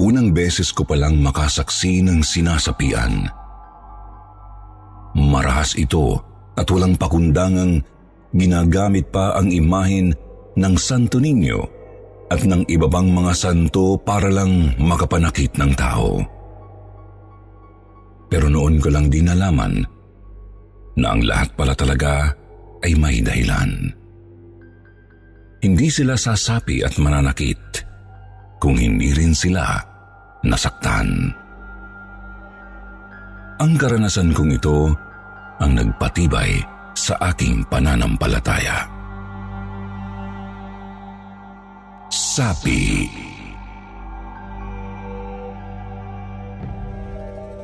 Unang 0.00 0.32
beses 0.32 0.72
ko 0.72 0.80
palang 0.88 1.20
makasaksi 1.20 2.00
ng 2.00 2.24
sinasapian. 2.24 3.28
Marahas 5.12 5.76
ito 5.76 6.16
at 6.56 6.64
walang 6.72 6.96
pakundangang 6.96 7.84
ginagamit 8.32 9.12
pa 9.12 9.36
ang 9.36 9.52
imahin 9.52 10.16
ng 10.56 10.74
Santo 10.80 11.20
Niño 11.20 11.60
at 12.32 12.40
ng 12.48 12.64
iba 12.72 12.88
pang 12.88 13.12
mga 13.12 13.36
santo 13.36 14.00
para 14.00 14.32
lang 14.32 14.72
makapanakit 14.80 15.60
ng 15.60 15.72
tao. 15.76 16.24
Pero 18.32 18.48
noon 18.48 18.80
ko 18.80 18.88
lang 18.88 19.12
din 19.12 19.28
nalaman 19.28 19.84
na 20.96 21.12
ang 21.12 21.20
lahat 21.28 21.52
pala 21.60 21.76
talaga 21.76 22.32
ay 22.80 22.96
may 22.96 23.20
dahilan. 23.20 23.92
Hindi 25.60 25.92
sila 25.92 26.16
sasapi 26.16 26.88
at 26.88 26.96
mananakit 26.96 27.84
kung 28.62 28.80
hindi 28.80 29.12
rin 29.12 29.36
sila 29.36 29.89
nasaktan. 30.44 31.34
Ang 33.60 33.72
karanasan 33.76 34.32
kong 34.32 34.56
ito 34.56 34.88
ang 35.60 35.72
nagpatibay 35.76 36.64
sa 36.96 37.16
aking 37.32 37.60
pananampalataya. 37.68 38.88
Sapi 42.10 43.06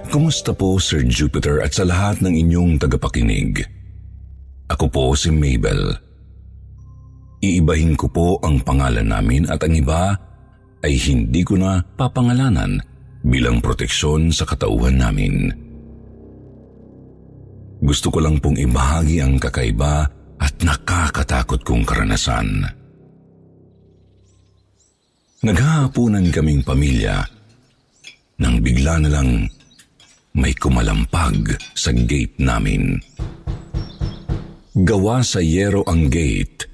Kumusta 0.07 0.55
po 0.55 0.79
Sir 0.79 1.03
Jupiter 1.05 1.61
at 1.61 1.75
sa 1.75 1.83
lahat 1.83 2.23
ng 2.23 2.31
inyong 2.31 2.79
tagapakinig? 2.79 3.67
Ako 4.71 4.87
po 4.87 5.05
si 5.19 5.35
Mabel. 5.35 5.93
Iibahin 7.43 7.99
ko 7.99 8.07
po 8.09 8.29
ang 8.41 8.63
pangalan 8.63 9.13
namin 9.13 9.45
at 9.51 9.61
ang 9.61 9.75
iba 9.75 10.15
ay 10.87 10.95
hindi 10.95 11.43
ko 11.43 11.59
na 11.59 11.83
papangalanan 11.83 12.79
bilang 13.27 13.59
proteksyon 13.59 14.31
sa 14.31 14.47
katauhan 14.47 15.03
namin. 15.03 15.51
Gusto 17.83 18.15
ko 18.15 18.23
lang 18.23 18.39
pong 18.39 18.55
ibahagi 18.55 19.19
ang 19.19 19.43
kakaiba 19.43 20.07
at 20.39 20.55
nakakatakot 20.63 21.67
kong 21.67 21.83
karanasan. 21.83 22.63
Naghahapunan 25.43 26.31
kaming 26.31 26.63
pamilya 26.63 27.27
nang 28.39 28.63
bigla 28.63 29.03
na 29.03 29.11
lang 29.11 29.51
may 30.39 30.55
kumalampag 30.55 31.59
sa 31.75 31.91
gate 31.91 32.39
namin. 32.39 33.01
Gawa 34.77 35.25
sa 35.25 35.41
yero 35.41 35.81
ang 35.89 36.13
gate, 36.13 36.69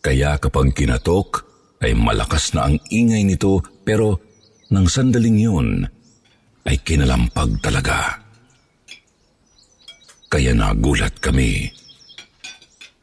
kaya 0.00 0.40
kapag 0.40 0.72
kinatok 0.72 1.51
ay 1.82 1.92
malakas 1.98 2.54
na 2.54 2.70
ang 2.70 2.78
ingay 2.88 3.26
nito 3.26 3.58
pero 3.82 4.22
nang 4.70 4.86
sandaling 4.86 5.38
yun 5.42 5.68
ay 6.62 6.78
kinalampag 6.80 7.58
talaga. 7.58 8.22
Kaya 10.30 10.56
nagulat 10.56 11.18
kami. 11.20 11.68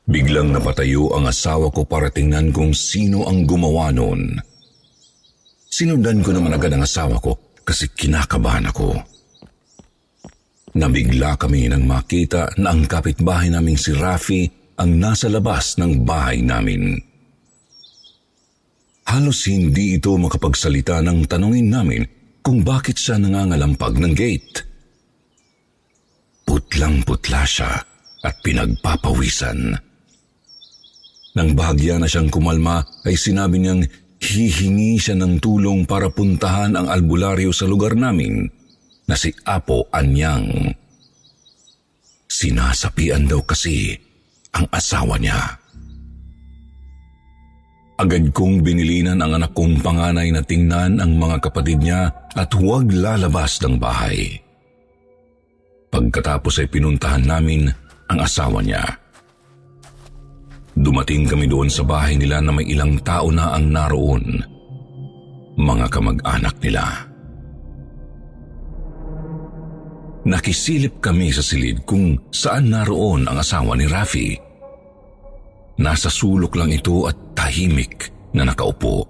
Biglang 0.09 0.49
napatayo 0.49 1.13
ang 1.13 1.29
asawa 1.29 1.69
ko 1.69 1.85
para 1.85 2.09
tingnan 2.09 2.49
kung 2.49 2.73
sino 2.73 3.29
ang 3.29 3.45
gumawa 3.45 3.93
noon. 3.93 4.33
Sinundan 5.69 6.25
ko 6.25 6.33
naman 6.33 6.57
agad 6.57 6.73
ang 6.73 6.81
asawa 6.81 7.21
ko 7.21 7.37
kasi 7.61 7.93
kinakabahan 7.93 8.73
ako. 8.73 8.97
Nabigla 10.73 11.37
kami 11.37 11.69
nang 11.69 11.85
makita 11.85 12.49
na 12.57 12.73
ang 12.73 12.89
kapitbahay 12.89 13.53
naming 13.53 13.77
si 13.77 13.93
Rafi 13.93 14.49
ang 14.81 14.97
nasa 14.97 15.29
labas 15.29 15.77
ng 15.77 16.01
bahay 16.01 16.41
namin. 16.41 17.08
Halos 19.09 19.49
hindi 19.49 19.97
ito 19.97 20.13
makapagsalita 20.21 21.01
nang 21.01 21.25
tanungin 21.25 21.73
namin 21.73 22.05
kung 22.45 22.61
bakit 22.61 22.93
siya 22.93 23.17
nangangalampag 23.17 23.97
ng 23.97 24.13
gate. 24.13 24.55
Putlang-putla 26.45 27.41
siya 27.41 27.73
at 28.21 28.35
pinagpapawisan. 28.45 29.73
Nang 31.33 31.49
bahagya 31.57 31.97
na 31.97 32.05
siyang 32.05 32.29
kumalma 32.29 32.85
ay 33.09 33.17
sinabi 33.17 33.57
niyang 33.57 33.81
hihingi 34.21 35.01
siya 35.01 35.17
ng 35.17 35.41
tulong 35.41 35.89
para 35.89 36.13
puntahan 36.13 36.77
ang 36.77 36.85
albularyo 36.85 37.49
sa 37.49 37.65
lugar 37.65 37.97
namin 37.97 38.45
na 39.09 39.17
si 39.17 39.33
Apo 39.41 39.89
Anyang. 39.89 40.69
Sinasapian 42.29 43.25
daw 43.25 43.41
kasi 43.41 43.97
ang 44.53 44.69
asawa 44.69 45.17
niya. 45.17 45.58
Agad 47.99 48.31
kong 48.31 48.63
binilinan 48.63 49.19
ang 49.19 49.35
anak 49.35 49.51
kong 49.51 49.83
panganay 49.83 50.31
na 50.31 50.39
tingnan 50.39 51.03
ang 51.03 51.19
mga 51.19 51.43
kapatid 51.43 51.83
niya 51.83 52.07
at 52.31 52.47
huwag 52.55 52.87
lalabas 52.95 53.59
ng 53.59 53.75
bahay. 53.75 54.39
Pagkatapos 55.91 56.63
ay 56.63 56.71
pinuntahan 56.71 57.27
namin 57.27 57.67
ang 58.07 58.19
asawa 58.23 58.63
niya. 58.63 58.87
Dumating 60.79 61.27
kami 61.27 61.43
doon 61.51 61.67
sa 61.67 61.83
bahay 61.83 62.15
nila 62.15 62.39
na 62.39 62.55
may 62.55 62.63
ilang 62.71 62.95
tao 63.03 63.27
na 63.35 63.51
ang 63.59 63.67
naroon. 63.67 64.47
Mga 65.59 65.85
kamag-anak 65.91 66.55
nila. 66.63 67.03
Nakisilip 70.23 71.03
kami 71.03 71.35
sa 71.35 71.43
silid 71.43 71.83
kung 71.83 72.15
saan 72.31 72.71
naroon 72.71 73.27
ang 73.27 73.43
asawa 73.43 73.75
ni 73.75 73.91
Rafi. 73.91 74.48
Nasa 75.79 76.11
sulok 76.11 76.59
lang 76.59 76.75
ito 76.75 77.07
at 77.07 77.15
tahimik 77.31 78.11
na 78.35 78.43
nakaupo. 78.43 79.07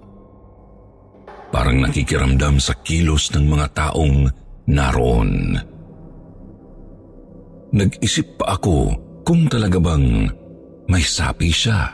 Parang 1.50 1.82
nakikiramdam 1.82 2.62
sa 2.62 2.78
kilos 2.86 3.34
ng 3.34 3.42
mga 3.50 3.66
taong 3.74 4.30
naroon. 4.70 5.58
Nag-isip 7.74 8.38
pa 8.38 8.54
ako 8.54 8.94
kung 9.26 9.50
talaga 9.50 9.82
bang 9.82 10.30
may 10.86 11.02
sapi 11.02 11.50
siya. 11.50 11.90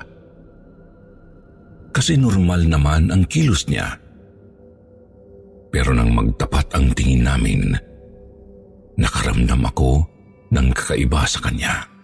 Kasi 1.97 2.20
normal 2.20 2.69
naman 2.69 3.08
ang 3.08 3.25
kilos 3.25 3.64
niya. 3.72 3.97
Pero 5.72 5.97
nang 5.97 6.12
magtapat 6.12 6.76
ang 6.76 6.93
tingin 6.93 7.25
namin, 7.25 7.72
nakaramdam 9.00 9.64
ako 9.72 10.04
ng 10.53 10.69
kakaiba 10.76 11.25
sa 11.25 11.41
kanya. 11.41 11.95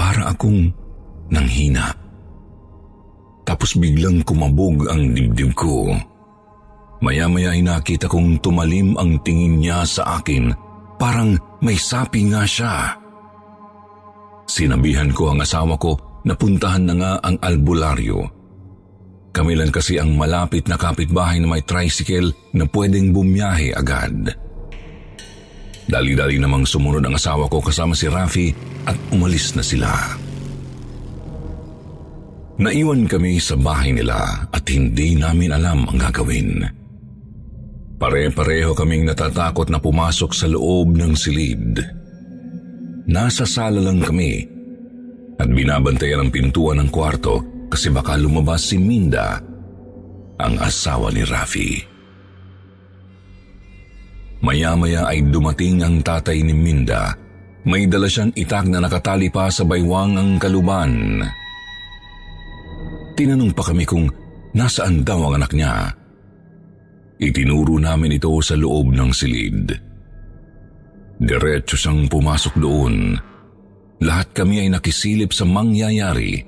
Para 0.00 0.32
akong 0.32 0.72
nanghina. 1.28 1.92
Tapos 3.44 3.76
biglang 3.76 4.24
kumabog 4.24 4.88
ang 4.88 5.12
dibdib 5.12 5.52
ko. 5.52 5.92
Maya-maya 7.04 7.52
ay 7.52 7.60
nakita 7.60 8.08
kong 8.08 8.40
tumalim 8.40 8.96
ang 8.96 9.20
tingin 9.20 9.60
niya 9.60 9.84
sa 9.84 10.16
akin. 10.16 10.56
Parang 10.96 11.36
may 11.60 11.76
sapi 11.76 12.32
nga 12.32 12.48
siya. 12.48 12.96
Sinabihan 14.48 15.12
ko 15.12 15.36
ang 15.36 15.44
asawa 15.44 15.76
ko 15.76 16.00
na 16.24 16.32
puntahan 16.32 16.84
na 16.88 16.94
nga 16.96 17.12
ang 17.20 17.36
albularyo. 17.36 18.24
Kami 19.36 19.52
lang 19.52 19.68
kasi 19.68 20.00
ang 20.00 20.16
malapit 20.16 20.64
na 20.64 20.80
kapitbahay 20.80 21.44
na 21.44 21.48
may 21.52 21.62
tricycle 21.62 22.32
na 22.56 22.64
pwedeng 22.72 23.12
bumiyahe 23.12 23.76
agad. 23.76 24.32
Dali-dali 25.90 26.38
namang 26.38 26.62
sumunod 26.62 27.02
ang 27.02 27.18
asawa 27.18 27.50
ko 27.50 27.58
kasama 27.58 27.98
si 27.98 28.06
Rafi 28.06 28.54
at 28.86 28.94
umalis 29.10 29.58
na 29.58 29.64
sila. 29.66 29.90
Naiwan 32.62 33.10
kami 33.10 33.42
sa 33.42 33.58
bahay 33.58 33.90
nila 33.90 34.46
at 34.54 34.64
hindi 34.70 35.18
namin 35.18 35.50
alam 35.50 35.90
ang 35.90 35.98
gagawin. 35.98 36.62
Pare-pareho 37.98 38.70
kaming 38.72 39.10
natatakot 39.10 39.66
na 39.66 39.82
pumasok 39.82 40.30
sa 40.30 40.46
loob 40.46 40.94
ng 40.94 41.12
silid. 41.18 41.82
Nasa 43.10 43.42
sala 43.42 43.82
lang 43.82 43.98
kami 43.98 44.46
at 45.42 45.48
binabantayan 45.50 46.22
ang 46.22 46.30
pintuan 46.30 46.78
ng 46.84 46.88
kwarto 46.92 47.66
kasi 47.66 47.90
baka 47.90 48.14
lumabas 48.14 48.70
si 48.70 48.78
Minda, 48.78 49.40
ang 50.38 50.54
asawa 50.60 51.10
ni 51.10 51.24
Rafi. 51.26 51.89
Maya-maya 54.40 55.04
ay 55.04 55.28
dumating 55.28 55.84
ang 55.84 56.00
tatay 56.00 56.40
ni 56.40 56.56
Minda. 56.56 57.12
May 57.68 57.84
dala 57.84 58.08
siyang 58.08 58.32
itak 58.32 58.72
na 58.72 58.80
nakatali 58.80 59.28
pa 59.28 59.52
sa 59.52 59.68
baywang 59.68 60.16
ang 60.16 60.30
kaluban. 60.40 61.20
Tinanong 63.12 63.52
pa 63.52 63.68
kami 63.68 63.84
kung 63.84 64.08
nasaan 64.56 65.04
daw 65.04 65.28
ang 65.28 65.44
anak 65.44 65.52
niya. 65.52 65.92
Itinuro 67.20 67.76
namin 67.76 68.16
ito 68.16 68.32
sa 68.40 68.56
loob 68.56 68.96
ng 68.96 69.12
silid. 69.12 69.76
Diretso 71.20 71.76
siyang 71.76 72.08
pumasok 72.08 72.54
doon. 72.56 73.12
Lahat 74.00 74.32
kami 74.32 74.64
ay 74.64 74.72
nakisilip 74.72 75.36
sa 75.36 75.44
mangyayari. 75.44 76.40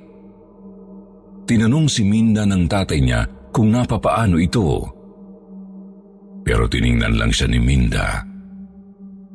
Tinanong 1.45 1.85
si 1.85 2.01
Minda 2.01 2.41
ng 2.49 2.65
tatay 2.65 2.99
niya 3.05 3.21
kung 3.53 3.69
napapaano 3.69 4.41
ito. 4.41 4.81
Pero 6.43 6.67
tiningnan 6.67 7.15
lang 7.15 7.31
siya 7.31 7.47
ni 7.47 7.59
Minda. 7.59 8.23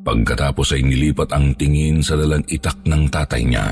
Pagkatapos 0.05 0.77
ay 0.77 0.85
nilipat 0.85 1.29
ang 1.35 1.53
tingin 1.57 1.99
sa 1.99 2.15
dalang 2.15 2.45
itak 2.47 2.79
ng 2.85 3.03
tatay 3.09 3.43
niya. 3.43 3.67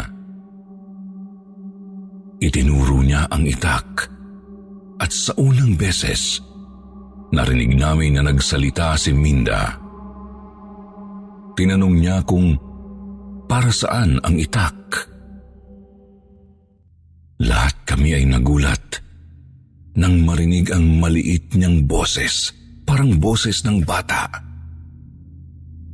Itinuro 2.38 3.02
niya 3.02 3.26
ang 3.30 3.48
itak 3.48 4.10
at 4.98 5.10
sa 5.14 5.34
unang 5.38 5.78
beses, 5.78 6.42
narinig 7.34 7.78
namin 7.78 8.18
na 8.18 8.30
nagsalita 8.30 8.98
si 8.98 9.14
Minda. 9.14 9.78
Tinanong 11.58 11.96
niya 11.98 12.22
kung 12.26 12.54
para 13.50 13.70
saan 13.74 14.22
ang 14.22 14.36
itak. 14.38 14.78
Lahat 17.42 17.74
kami 17.86 18.18
ay 18.18 18.26
nagulat 18.26 19.02
nang 19.98 20.22
marinig 20.22 20.70
ang 20.70 21.02
maliit 21.02 21.58
niyang 21.58 21.90
boses, 21.90 22.54
parang 22.88 23.20
boses 23.20 23.68
ng 23.68 23.84
bata. 23.84 24.32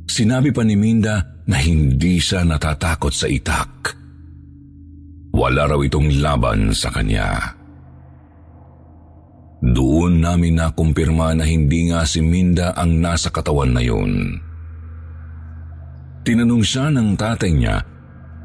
Sinabi 0.06 0.54
pa 0.54 0.62
ni 0.62 0.78
Minda 0.78 1.42
na 1.50 1.58
hindi 1.58 2.22
siya 2.22 2.46
natatakot 2.46 3.10
sa 3.10 3.26
itak. 3.26 3.98
Wala 5.34 5.66
raw 5.66 5.80
itong 5.82 6.22
laban 6.22 6.70
sa 6.70 6.94
kanya. 6.94 7.58
Doon 9.64 10.22
namin 10.22 10.60
nakumpirma 10.60 11.34
na 11.34 11.42
hindi 11.42 11.90
nga 11.90 12.06
si 12.06 12.22
Minda 12.22 12.78
ang 12.78 13.02
nasa 13.02 13.34
katawan 13.34 13.74
na 13.74 13.82
yun. 13.82 14.38
Tinanong 16.22 16.62
siya 16.62 16.94
ng 16.94 17.18
tatay 17.18 17.50
niya 17.50 17.82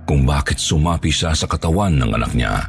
kung 0.09 0.25
bakit 0.25 0.57
sumapi 0.57 1.13
siya 1.13 1.37
sa 1.37 1.45
katawan 1.45 2.01
ng 2.01 2.11
anak 2.17 2.33
niya. 2.33 2.65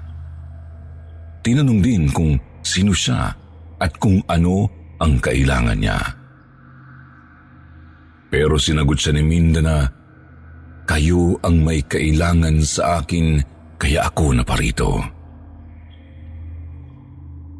Tinanong 1.40 1.80
din 1.80 2.04
kung 2.12 2.36
sino 2.60 2.92
siya 2.92 3.32
at 3.80 3.92
kung 3.96 4.20
ano 4.28 4.79
ang 5.00 5.16
kailangan 5.18 5.78
niya. 5.80 5.98
Pero 8.30 8.54
sinagot 8.60 9.00
siya 9.00 9.16
ni 9.18 9.24
Minda 9.26 9.60
na, 9.64 9.78
Kayo 10.86 11.38
ang 11.46 11.62
may 11.62 11.86
kailangan 11.86 12.66
sa 12.66 12.98
akin 13.02 13.38
kaya 13.78 14.10
ako 14.10 14.34
naparito. 14.34 14.98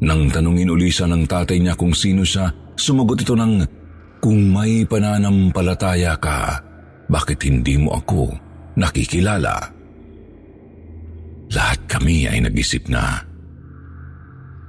Nang 0.03 0.27
tanungin 0.33 0.73
uli 0.73 0.91
siya 0.91 1.07
ng 1.07 1.23
tatay 1.29 1.63
niya 1.63 1.79
kung 1.79 1.95
sino 1.95 2.27
siya, 2.27 2.51
sumagot 2.75 3.23
ito 3.23 3.35
ng, 3.35 3.63
Kung 4.19 4.51
may 4.51 4.83
pananampalataya 4.83 6.19
ka, 6.19 6.59
bakit 7.07 7.43
hindi 7.47 7.79
mo 7.79 7.95
ako 7.97 8.35
nakikilala? 8.75 9.55
Lahat 11.51 11.79
kami 11.87 12.27
ay 12.31 12.39
nag-isip 12.39 12.87
na. 12.87 13.19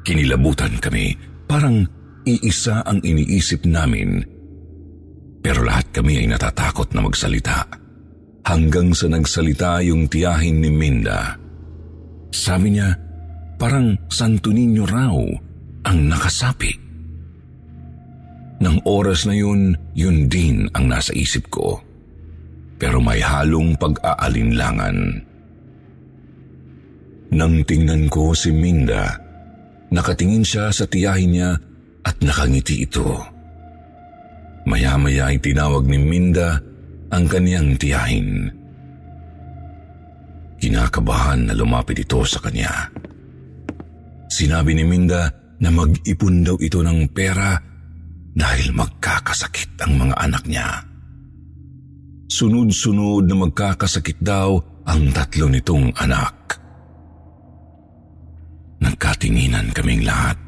Kinilabutan 0.02 0.82
kami, 0.82 1.14
parang 1.46 1.86
iisa 2.26 2.86
ang 2.86 3.02
iniisip 3.02 3.66
namin. 3.66 4.22
Pero 5.42 5.66
lahat 5.66 5.90
kami 5.90 6.22
ay 6.22 6.26
natatakot 6.30 6.94
na 6.94 7.02
magsalita. 7.02 7.66
Hanggang 8.42 8.94
sa 8.94 9.10
nagsalita 9.10 9.82
yung 9.86 10.06
tiyahin 10.06 10.62
ni 10.62 10.70
Minda. 10.70 11.38
Sabi 12.30 12.78
niya, 12.78 12.94
parang 13.58 13.94
Santo 14.10 14.50
Niño 14.50 14.86
raw 14.86 15.14
ang 15.86 15.98
nakasapi. 16.10 16.72
Nang 18.62 18.78
oras 18.86 19.26
na 19.26 19.34
yun, 19.34 19.74
yun 19.98 20.30
din 20.30 20.70
ang 20.78 20.86
nasa 20.86 21.10
isip 21.14 21.50
ko. 21.50 21.82
Pero 22.78 23.02
may 23.02 23.18
halong 23.18 23.74
pag-aalinlangan. 23.78 24.98
Nang 27.34 27.54
tingnan 27.66 28.06
ko 28.06 28.34
si 28.34 28.54
Minda, 28.54 29.18
nakatingin 29.90 30.46
siya 30.46 30.70
sa 30.70 30.86
tiyahin 30.86 31.30
niya 31.34 31.50
at 32.02 32.16
nakangiti 32.22 32.82
ito. 32.86 33.18
Maya-maya 34.66 35.30
ay 35.30 35.38
tinawag 35.42 35.86
ni 35.86 35.98
Minda 35.98 36.58
ang 37.10 37.24
kaniyang 37.26 37.74
tiyahin. 37.78 38.46
Kinakabahan 40.62 41.50
na 41.50 41.54
lumapit 41.58 41.98
ito 41.98 42.22
sa 42.22 42.38
kanya. 42.38 42.70
Sinabi 44.30 44.78
ni 44.78 44.86
Minda 44.86 45.26
na 45.58 45.68
mag-ipon 45.70 46.46
daw 46.46 46.56
ito 46.62 46.78
ng 46.80 47.10
pera 47.10 47.58
dahil 48.32 48.70
magkakasakit 48.72 49.82
ang 49.82 49.92
mga 49.98 50.14
anak 50.16 50.44
niya. 50.46 50.68
Sunod-sunod 52.32 53.28
na 53.28 53.36
magkakasakit 53.36 54.24
daw 54.24 54.56
ang 54.88 55.12
tatlo 55.12 55.52
nitong 55.52 55.92
anak. 56.00 56.56
Nagkatinginan 58.80 59.70
kaming 59.76 60.02
lahat. 60.08 60.40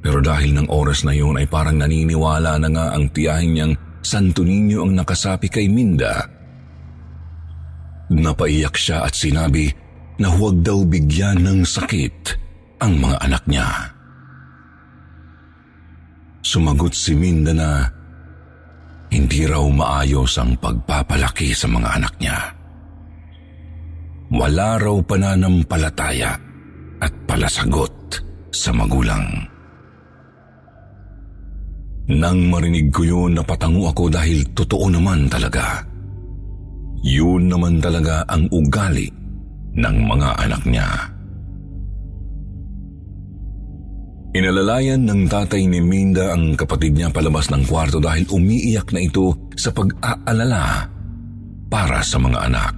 Pero 0.00 0.24
dahil 0.24 0.56
ng 0.56 0.68
oras 0.72 1.04
na 1.04 1.12
yun 1.12 1.36
ay 1.36 1.44
parang 1.44 1.76
naniniwala 1.76 2.56
na 2.56 2.68
nga 2.72 2.86
ang 2.96 3.12
tiyahin 3.12 3.52
niyang 3.52 3.72
Santo 4.00 4.40
Niño 4.40 4.88
ang 4.88 4.96
nakasapi 4.96 5.52
kay 5.52 5.68
Minda. 5.68 6.24
Napaiyak 8.10 8.74
siya 8.80 9.04
at 9.04 9.12
sinabi 9.12 9.68
na 10.16 10.32
huwag 10.32 10.64
daw 10.64 10.80
bigyan 10.88 11.44
ng 11.44 11.60
sakit 11.68 12.16
ang 12.80 12.96
mga 12.96 13.16
anak 13.20 13.44
niya. 13.44 13.68
Sumagot 16.40 16.96
si 16.96 17.12
Minda 17.12 17.52
na 17.52 17.84
hindi 19.12 19.44
raw 19.44 19.62
maayos 19.68 20.40
ang 20.40 20.56
pagpapalaki 20.56 21.52
sa 21.52 21.68
mga 21.68 21.88
anak 22.00 22.14
niya. 22.16 22.38
Wala 24.32 24.78
raw 24.80 24.96
pananampalataya 25.02 26.32
at 27.02 27.12
palasagot 27.26 28.22
sa 28.54 28.70
magulang. 28.70 29.49
Nang 32.10 32.50
marinig 32.50 32.90
ko 32.90 33.06
yun, 33.06 33.38
napatango 33.38 33.86
ako 33.86 34.10
dahil 34.10 34.42
totoo 34.50 34.90
naman 34.90 35.30
talaga. 35.30 35.78
Yun 37.06 37.46
naman 37.46 37.78
talaga 37.78 38.26
ang 38.26 38.50
ugali 38.50 39.06
ng 39.78 39.96
mga 40.10 40.28
anak 40.42 40.62
niya. 40.66 40.90
Inalalayan 44.30 45.06
ng 45.06 45.26
tatay 45.26 45.66
ni 45.66 45.82
Minda 45.82 46.34
ang 46.34 46.54
kapatid 46.54 46.94
niya 46.94 47.10
palabas 47.10 47.50
ng 47.50 47.66
kwarto 47.66 47.98
dahil 47.98 48.26
umiiyak 48.30 48.90
na 48.94 49.02
ito 49.02 49.50
sa 49.58 49.74
pag-aalala 49.74 50.86
para 51.66 51.98
sa 52.02 52.18
mga 52.18 52.38
anak. 52.46 52.74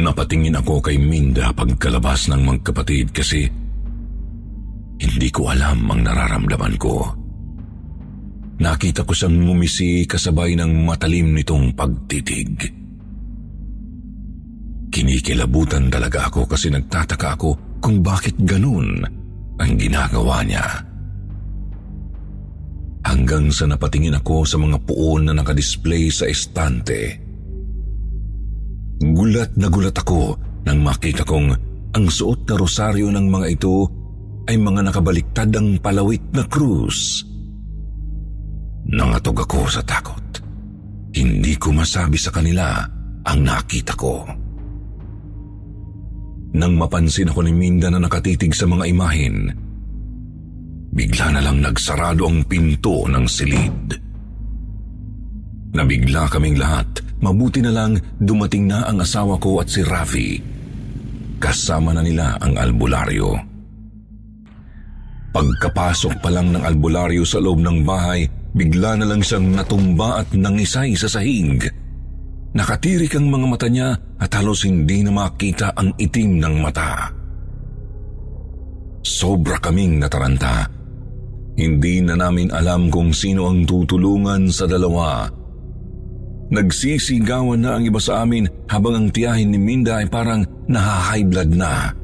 Napatingin 0.00 0.56
ako 0.56 0.84
kay 0.84 0.96
Minda 0.96 1.52
pagkalabas 1.52 2.28
ng 2.32 2.40
magkapatid 2.44 3.12
kasi 3.12 3.48
hindi 5.00 5.28
ko 5.32 5.48
alam 5.48 5.88
ang 5.88 6.04
nararamdaman 6.04 6.76
ko. 6.76 6.94
Nakita 8.60 9.08
ko 9.08 9.16
siyang 9.16 9.40
ngumisi 9.40 10.04
kasabay 10.04 10.52
ng 10.60 10.84
matalim 10.84 11.32
nitong 11.32 11.72
pagtitig. 11.72 12.68
Kinikilabutan 14.92 15.88
talaga 15.88 16.28
ako 16.28 16.44
kasi 16.44 16.68
nagtataka 16.68 17.40
ako 17.40 17.80
kung 17.80 18.04
bakit 18.04 18.36
ganun 18.44 19.00
ang 19.56 19.72
ginagawa 19.80 20.44
niya. 20.44 20.66
Hanggang 23.00 23.48
sa 23.48 23.64
napatingin 23.64 24.20
ako 24.20 24.44
sa 24.44 24.60
mga 24.60 24.76
puon 24.84 25.24
na 25.24 25.32
nakadisplay 25.32 26.12
sa 26.12 26.28
estante. 26.28 27.16
Gulat 29.00 29.56
na 29.56 29.72
gulat 29.72 29.96
ako 29.96 30.36
nang 30.68 30.84
makita 30.84 31.24
kong 31.24 31.48
ang 31.96 32.06
suot 32.12 32.44
na 32.44 32.54
rosaryo 32.60 33.08
ng 33.08 33.26
mga 33.32 33.46
ito 33.56 33.99
ay 34.48 34.56
mga 34.56 34.88
nakabaliktad 34.88 35.50
ang 35.52 35.76
palawit 35.82 36.24
na 36.32 36.46
krus. 36.48 37.26
Nangatog 38.90 39.44
ako 39.44 39.60
sa 39.68 39.82
takot. 39.84 40.40
Hindi 41.10 41.58
ko 41.58 41.74
masabi 41.74 42.16
sa 42.16 42.30
kanila 42.30 42.86
ang 43.26 43.40
nakita 43.42 43.94
ko. 43.98 44.24
Nang 46.50 46.74
mapansin 46.74 47.30
ako 47.30 47.46
ni 47.46 47.52
Minda 47.54 47.90
na 47.90 48.02
nakatitig 48.02 48.54
sa 48.54 48.66
mga 48.66 48.90
imahin, 48.90 49.50
bigla 50.90 51.38
na 51.38 51.40
lang 51.42 51.62
nagsarado 51.62 52.26
ang 52.26 52.42
pinto 52.46 53.06
ng 53.06 53.26
silid. 53.30 53.86
Nabigla 55.70 56.26
kaming 56.26 56.58
lahat, 56.58 56.90
mabuti 57.22 57.62
na 57.62 57.70
lang 57.70 57.94
dumating 58.18 58.66
na 58.66 58.82
ang 58.90 58.98
asawa 58.98 59.38
ko 59.38 59.62
at 59.62 59.70
si 59.70 59.86
Rafi. 59.86 60.30
Kasama 61.38 61.94
na 61.94 62.02
nila 62.02 62.34
ang 62.42 62.58
albularyo. 62.58 63.49
Pagkapasok 65.30 66.18
pa 66.18 66.30
lang 66.34 66.50
ng 66.50 66.62
albularyo 66.66 67.22
sa 67.22 67.38
loob 67.38 67.62
ng 67.62 67.86
bahay, 67.86 68.26
bigla 68.50 68.98
na 68.98 69.06
lang 69.06 69.22
siyang 69.22 69.54
natumba 69.54 70.18
at 70.18 70.34
nangisay 70.34 70.98
sa 70.98 71.06
sahig. 71.06 71.70
Nakatirik 72.50 73.14
ang 73.14 73.30
mga 73.30 73.46
mata 73.46 73.68
niya 73.70 73.94
at 74.18 74.30
halos 74.34 74.66
hindi 74.66 75.06
na 75.06 75.14
makita 75.14 75.70
ang 75.70 75.94
itim 75.94 76.42
ng 76.42 76.54
mata. 76.58 77.14
Sobra 79.06 79.62
kaming 79.62 80.02
nataranta. 80.02 80.66
Hindi 81.54 82.02
na 82.02 82.18
namin 82.18 82.50
alam 82.50 82.90
kung 82.90 83.14
sino 83.14 83.46
ang 83.46 83.62
tutulungan 83.62 84.50
sa 84.50 84.66
dalawa. 84.66 85.30
Nagsisigawan 86.50 87.62
na 87.62 87.78
ang 87.78 87.86
iba 87.86 88.02
sa 88.02 88.26
amin 88.26 88.50
habang 88.66 88.98
ang 88.98 89.08
tiyahin 89.14 89.54
ni 89.54 89.60
Minda 89.62 90.02
ay 90.02 90.10
parang 90.10 90.42
naha-high 90.66 91.22
blood 91.22 91.54
na. 91.54 91.94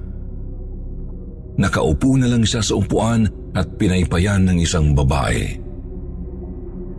Nakaupo 1.56 2.20
na 2.20 2.28
lang 2.28 2.44
siya 2.44 2.60
sa 2.60 2.76
upuan 2.76 3.24
at 3.56 3.64
pinaypayan 3.80 4.44
ng 4.44 4.60
isang 4.60 4.92
babae. 4.92 5.56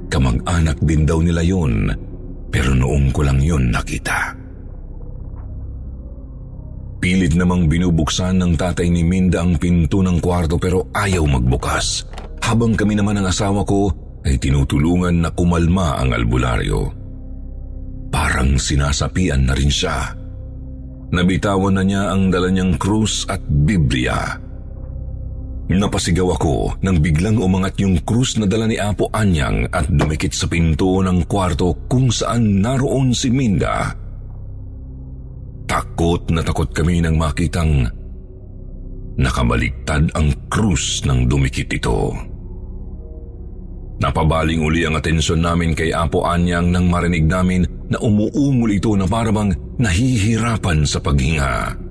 Kamag-anak 0.09 0.81
din 0.81 1.05
daw 1.05 1.21
nila 1.21 1.45
yun, 1.45 1.93
pero 2.49 2.73
noong 2.73 3.13
ko 3.13 3.21
lang 3.21 3.37
yun 3.37 3.69
nakita. 3.69 4.33
Pilit 6.97 7.37
namang 7.37 7.69
binubuksan 7.69 8.41
ng 8.41 8.57
tatay 8.57 8.89
ni 8.89 9.05
Minda 9.05 9.45
ang 9.45 9.61
pinto 9.61 10.01
ng 10.01 10.17
kwarto 10.17 10.57
pero 10.57 10.89
ayaw 10.97 11.21
magbukas. 11.29 12.09
Habang 12.41 12.73
kami 12.73 12.97
naman 12.97 13.21
ng 13.21 13.27
asawa 13.29 13.61
ko 13.61 13.93
ay 14.25 14.41
tinutulungan 14.41 15.21
na 15.21 15.29
kumalma 15.29 16.01
ang 16.01 16.17
albularyo. 16.17 16.89
Parang 18.09 18.57
sinasapian 18.57 19.45
na 19.45 19.53
rin 19.53 19.69
siya. 19.69 20.09
Nabitawan 21.13 21.77
na 21.77 21.83
niya 21.85 22.03
ang 22.09 22.33
dala 22.33 22.49
niyang 22.49 22.75
krus 22.81 23.29
at 23.29 23.39
Biblia. 23.45 24.46
Napasigaw 25.67 26.39
ako 26.39 26.79
nang 26.79 27.03
biglang 27.03 27.35
umangat 27.43 27.75
yung 27.83 27.99
krus 28.07 28.39
na 28.39 28.47
dala 28.47 28.71
ni 28.71 28.79
Apo 28.79 29.11
Anyang 29.11 29.67
at 29.67 29.91
dumikit 29.91 30.31
sa 30.31 30.47
pinto 30.47 31.03
ng 31.03 31.27
kwarto 31.27 31.75
kung 31.91 32.07
saan 32.07 32.63
naroon 32.63 33.11
si 33.11 33.27
Minda. 33.27 33.91
Takot 35.67 36.31
na 36.31 36.39
takot 36.39 36.71
kami 36.71 37.03
nang 37.03 37.19
makitang 37.19 37.83
nakabaliktad 39.19 40.07
ang 40.15 40.31
krus 40.47 41.03
ng 41.03 41.27
dumikit 41.27 41.67
ito. 41.67 42.15
Napabaling 43.97 44.63
uli 44.63 44.87
ang 44.87 44.95
atensyon 44.95 45.43
namin 45.43 45.75
kay 45.75 45.91
Apo 45.91 46.23
Anyang 46.23 46.71
nang 46.71 46.87
marinig 46.87 47.27
namin 47.27 47.67
na 47.91 47.99
umuungol 47.99 48.71
ito 48.71 48.95
na 48.95 49.03
parabang 49.03 49.51
nahihirapan 49.75 50.87
sa 50.87 51.03
paghinga. 51.03 51.86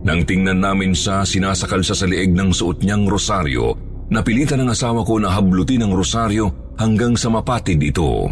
Nang 0.00 0.24
tingnan 0.24 0.64
namin 0.64 0.96
sa 0.96 1.28
sinasakal 1.28 1.84
sa 1.84 1.92
lieg 2.08 2.32
ng 2.32 2.56
suot 2.56 2.80
niyang 2.80 3.04
rosaryo, 3.04 3.76
napilitan 4.08 4.64
ng 4.64 4.72
asawa 4.72 5.04
ko 5.04 5.20
na 5.20 5.28
hablutin 5.28 5.84
ang 5.84 5.92
rosaryo 5.92 6.74
hanggang 6.80 7.12
sa 7.20 7.28
mapatid 7.28 7.76
ito. 7.76 8.24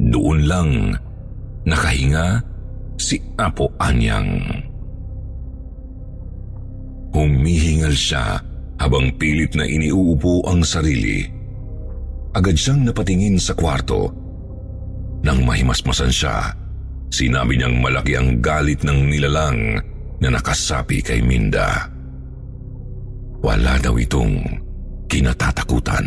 Doon 0.00 0.48
lang 0.48 0.70
nakahinga 1.68 2.40
si 2.96 3.20
Apo 3.36 3.68
Anyang. 3.76 4.40
Humihingal 7.12 7.92
siya 7.92 8.40
habang 8.80 9.12
pilit 9.20 9.52
na 9.52 9.68
iniuupo 9.68 10.48
ang 10.48 10.64
sarili. 10.64 11.20
Agad 12.32 12.56
siyang 12.56 12.88
napatingin 12.88 13.36
sa 13.36 13.52
kwarto. 13.52 14.08
Nang 15.20 15.44
mahimasmasan 15.44 16.08
siya, 16.08 16.56
sinabi 17.10 17.58
niyang 17.58 17.82
malaki 17.82 18.16
ang 18.16 18.38
galit 18.38 18.80
ng 18.86 19.10
nilalang 19.10 19.76
na 20.22 20.28
nakasapi 20.30 21.02
kay 21.02 21.20
Minda. 21.20 21.90
Wala 23.40 23.76
daw 23.82 23.96
itong 23.98 24.36
kinatatakutan. 25.10 26.06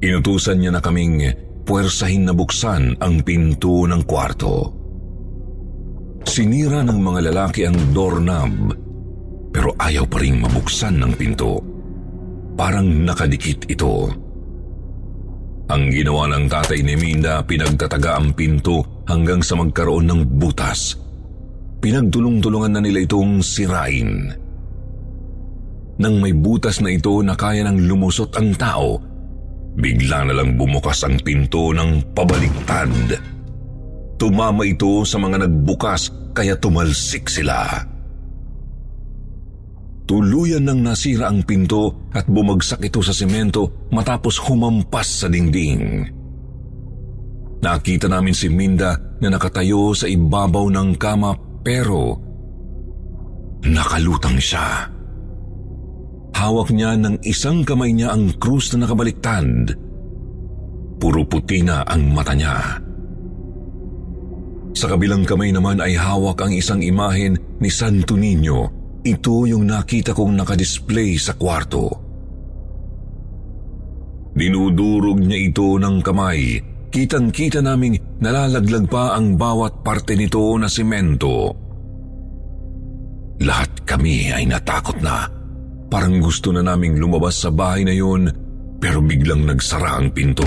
Inutusan 0.00 0.58
niya 0.60 0.72
na 0.74 0.80
kaming 0.80 1.22
puwersahin 1.64 2.28
na 2.28 2.34
buksan 2.36 2.96
ang 3.00 3.20
pinto 3.24 3.84
ng 3.84 4.02
kwarto. 4.08 4.74
Sinira 6.24 6.84
ng 6.84 7.00
mga 7.00 7.20
lalaki 7.32 7.64
ang 7.64 7.76
doorknob 7.96 8.54
pero 9.50 9.74
ayaw 9.76 10.06
pa 10.06 10.22
rin 10.22 10.38
mabuksan 10.38 11.02
ng 11.02 11.12
pinto. 11.18 11.58
Parang 12.54 12.86
nakadikit 12.86 13.66
ito. 13.66 14.08
Ang 15.70 15.94
ginawa 15.94 16.26
ng 16.26 16.50
tatay 16.50 16.82
ni 16.82 16.98
Minda, 16.98 17.38
pinagtataga 17.46 18.18
ang 18.18 18.34
pinto 18.34 19.06
hanggang 19.06 19.38
sa 19.38 19.54
magkaroon 19.54 20.10
ng 20.10 20.20
butas. 20.34 20.98
Pinagtulong-tulungan 21.78 22.74
na 22.74 22.82
nila 22.82 23.06
itong 23.06 23.38
sirain. 23.38 24.34
Nang 26.02 26.18
may 26.18 26.34
butas 26.34 26.82
na 26.82 26.90
ito 26.90 27.22
na 27.22 27.38
kaya 27.38 27.62
nang 27.62 27.78
lumusot 27.86 28.34
ang 28.34 28.50
tao, 28.58 28.98
bigla 29.78 30.26
na 30.26 30.34
lang 30.42 30.58
bumukas 30.58 31.06
ang 31.06 31.22
pinto 31.22 31.70
ng 31.70 32.18
pabaliktad. 32.18 32.90
Tumama 34.18 34.66
ito 34.66 35.06
sa 35.06 35.22
mga 35.22 35.46
nagbukas 35.46 36.34
kaya 36.34 36.58
tumalsik 36.58 37.30
sila. 37.30 37.89
Tuluyan 40.10 40.66
nang 40.66 40.82
nasira 40.82 41.30
ang 41.30 41.46
pinto 41.46 42.10
at 42.10 42.26
bumagsak 42.26 42.82
ito 42.82 42.98
sa 42.98 43.14
semento 43.14 43.86
matapos 43.94 44.42
humampas 44.42 45.22
sa 45.22 45.30
dingding. 45.30 46.02
Nakita 47.62 48.10
namin 48.10 48.34
si 48.34 48.50
Minda 48.50 48.98
na 49.22 49.30
nakatayo 49.30 49.94
sa 49.94 50.10
ibabaw 50.10 50.66
ng 50.66 50.98
kama 50.98 51.30
pero 51.62 52.18
nakalutang 53.62 54.34
siya. 54.42 54.90
Hawak 56.34 56.74
niya 56.74 56.98
ng 56.98 57.22
isang 57.22 57.62
kamay 57.62 57.94
niya 57.94 58.10
ang 58.10 58.34
krus 58.34 58.74
na 58.74 58.82
nakabaliktad. 58.82 59.78
Puro 60.98 61.22
puti 61.22 61.62
na 61.62 61.86
ang 61.86 62.10
mata 62.10 62.34
niya. 62.34 62.82
Sa 64.74 64.90
kabilang 64.90 65.22
kamay 65.22 65.54
naman 65.54 65.78
ay 65.78 65.94
hawak 65.94 66.42
ang 66.42 66.50
isang 66.50 66.82
imahen 66.82 67.38
ni 67.62 67.70
Santo 67.70 68.18
Niño 68.18 68.79
ito 69.00 69.48
yung 69.48 69.64
nakita 69.64 70.12
kong 70.12 70.36
nakadisplay 70.36 71.16
sa 71.16 71.36
kwarto. 71.36 72.10
Dinudurog 74.36 75.18
niya 75.20 75.38
ito 75.50 75.76
ng 75.80 75.96
kamay. 76.04 76.60
Kitang-kita 76.90 77.62
naming 77.62 78.18
nalalaglag 78.18 78.90
pa 78.90 79.14
ang 79.14 79.38
bawat 79.38 79.82
parte 79.86 80.18
nito 80.18 80.42
na 80.58 80.66
simento. 80.66 81.54
Lahat 83.40 83.70
kami 83.86 84.30
ay 84.34 84.44
natakot 84.44 84.98
na. 85.00 85.24
Parang 85.90 86.18
gusto 86.22 86.54
na 86.54 86.62
naming 86.62 86.98
lumabas 87.00 87.42
sa 87.42 87.50
bahay 87.50 87.82
na 87.82 87.94
yun 87.94 88.30
pero 88.78 89.02
biglang 89.02 89.48
nagsara 89.48 89.98
ang 89.98 90.12
pinto. 90.14 90.46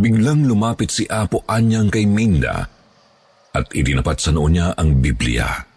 Biglang 0.00 0.48
lumapit 0.48 0.92
si 0.92 1.04
Apo 1.08 1.44
Anyang 1.44 1.92
kay 1.92 2.08
Minda 2.08 2.64
at 3.50 3.66
idinapat 3.74 4.16
sa 4.22 4.30
noo 4.32 4.48
niya 4.48 4.72
ang 4.74 5.02
Biblia. 5.02 5.69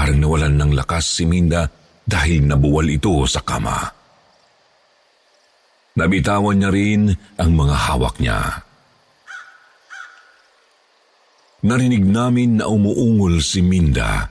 Parang 0.00 0.16
nawalan 0.16 0.56
ng 0.56 0.72
lakas 0.80 1.20
si 1.20 1.28
Minda 1.28 1.68
dahil 2.08 2.48
nabuwal 2.48 2.88
ito 2.88 3.20
sa 3.28 3.44
kama. 3.44 3.84
Nabitawan 5.92 6.56
niya 6.56 6.72
rin 6.72 7.12
ang 7.36 7.50
mga 7.52 7.76
hawak 7.76 8.16
niya. 8.16 8.64
Narinig 11.68 12.00
namin 12.00 12.64
na 12.64 12.72
umuungol 12.72 13.44
si 13.44 13.60
Minda. 13.60 14.24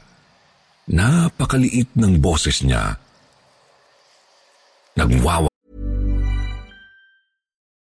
Napakaliit 0.89 1.93
ng 1.93 2.17
boses 2.17 2.65
niya. 2.65 2.97
Nagwawa 4.97 5.53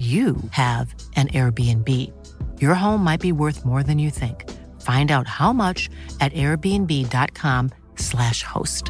you 0.00 0.40
have 0.56 0.96
an 1.20 1.28
Airbnb. 1.36 1.84
Your 2.56 2.72
home 2.72 3.04
might 3.04 3.20
be 3.20 3.36
worth 3.36 3.68
more 3.68 3.84
than 3.84 4.00
you 4.00 4.08
think. 4.08 4.48
Find 4.80 5.12
out 5.12 5.28
how 5.28 5.52
much 5.52 5.92
at 6.24 6.32
airbnb.com/slash 6.32 8.40
host. 8.48 8.88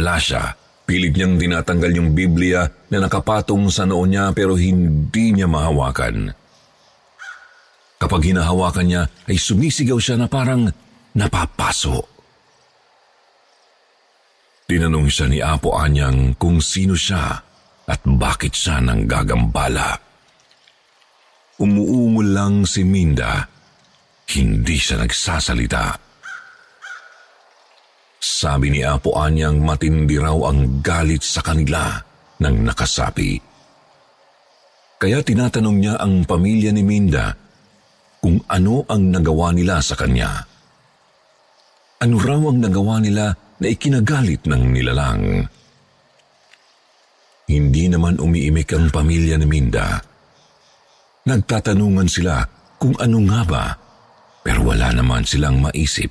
Wala 0.00 0.16
siya. 0.16 0.56
Pilit 0.88 1.12
niyang 1.12 1.36
tinatanggal 1.36 1.92
yung 1.92 2.16
Biblia 2.16 2.72
na 2.88 3.04
nakapatong 3.04 3.68
sa 3.68 3.84
noo 3.84 4.08
niya 4.08 4.32
pero 4.32 4.56
hindi 4.56 5.36
niya 5.36 5.44
mahawakan. 5.44 6.32
Kapag 8.00 8.32
hinahawakan 8.32 8.86
niya 8.88 9.12
ay 9.28 9.36
sumisigaw 9.36 10.00
siya 10.00 10.16
na 10.16 10.24
parang 10.24 10.72
napapaso. 11.12 12.09
Tinanong 14.70 15.10
siya 15.10 15.26
ni 15.26 15.42
Apo 15.42 15.74
Anyang 15.74 16.38
kung 16.38 16.62
sino 16.62 16.94
siya 16.94 17.42
at 17.90 18.00
bakit 18.06 18.54
siya 18.54 18.78
nang 18.78 19.02
gagambala. 19.02 19.98
Umuungol 21.58 22.30
lang 22.30 22.62
si 22.62 22.86
Minda. 22.86 23.50
Hindi 24.30 24.78
siya 24.78 25.02
nagsasalita. 25.02 25.90
Sabi 28.22 28.70
ni 28.70 28.86
Apo 28.86 29.18
Anyang 29.18 29.58
matindi 29.58 30.14
raw 30.22 30.38
ang 30.46 30.78
galit 30.78 31.26
sa 31.26 31.42
kanila 31.42 31.98
ng 32.38 32.56
nakasapi. 32.70 33.42
Kaya 35.02 35.18
tinatanong 35.18 35.76
niya 35.82 35.98
ang 35.98 36.22
pamilya 36.22 36.70
ni 36.70 36.86
Minda 36.86 37.34
kung 38.22 38.38
ano 38.46 38.86
ang 38.86 39.10
nagawa 39.10 39.50
nila 39.50 39.82
sa 39.82 39.98
kanya. 39.98 40.46
Ano 42.06 42.22
raw 42.22 42.38
ang 42.38 42.62
nagawa 42.62 43.02
nila 43.02 43.49
na 43.60 43.66
ikinagalit 43.68 44.48
ng 44.48 44.62
nilalang. 44.72 45.44
Hindi 47.50 47.84
naman 47.92 48.16
umiimik 48.16 48.72
ang 48.72 48.88
pamilya 48.88 49.36
ni 49.36 49.46
Minda. 49.46 50.00
Nagtatanungan 51.28 52.08
sila 52.08 52.40
kung 52.80 52.96
ano 52.96 53.18
nga 53.28 53.40
ba, 53.44 53.64
pero 54.40 54.64
wala 54.64 54.88
naman 54.96 55.28
silang 55.28 55.60
maisip. 55.60 56.10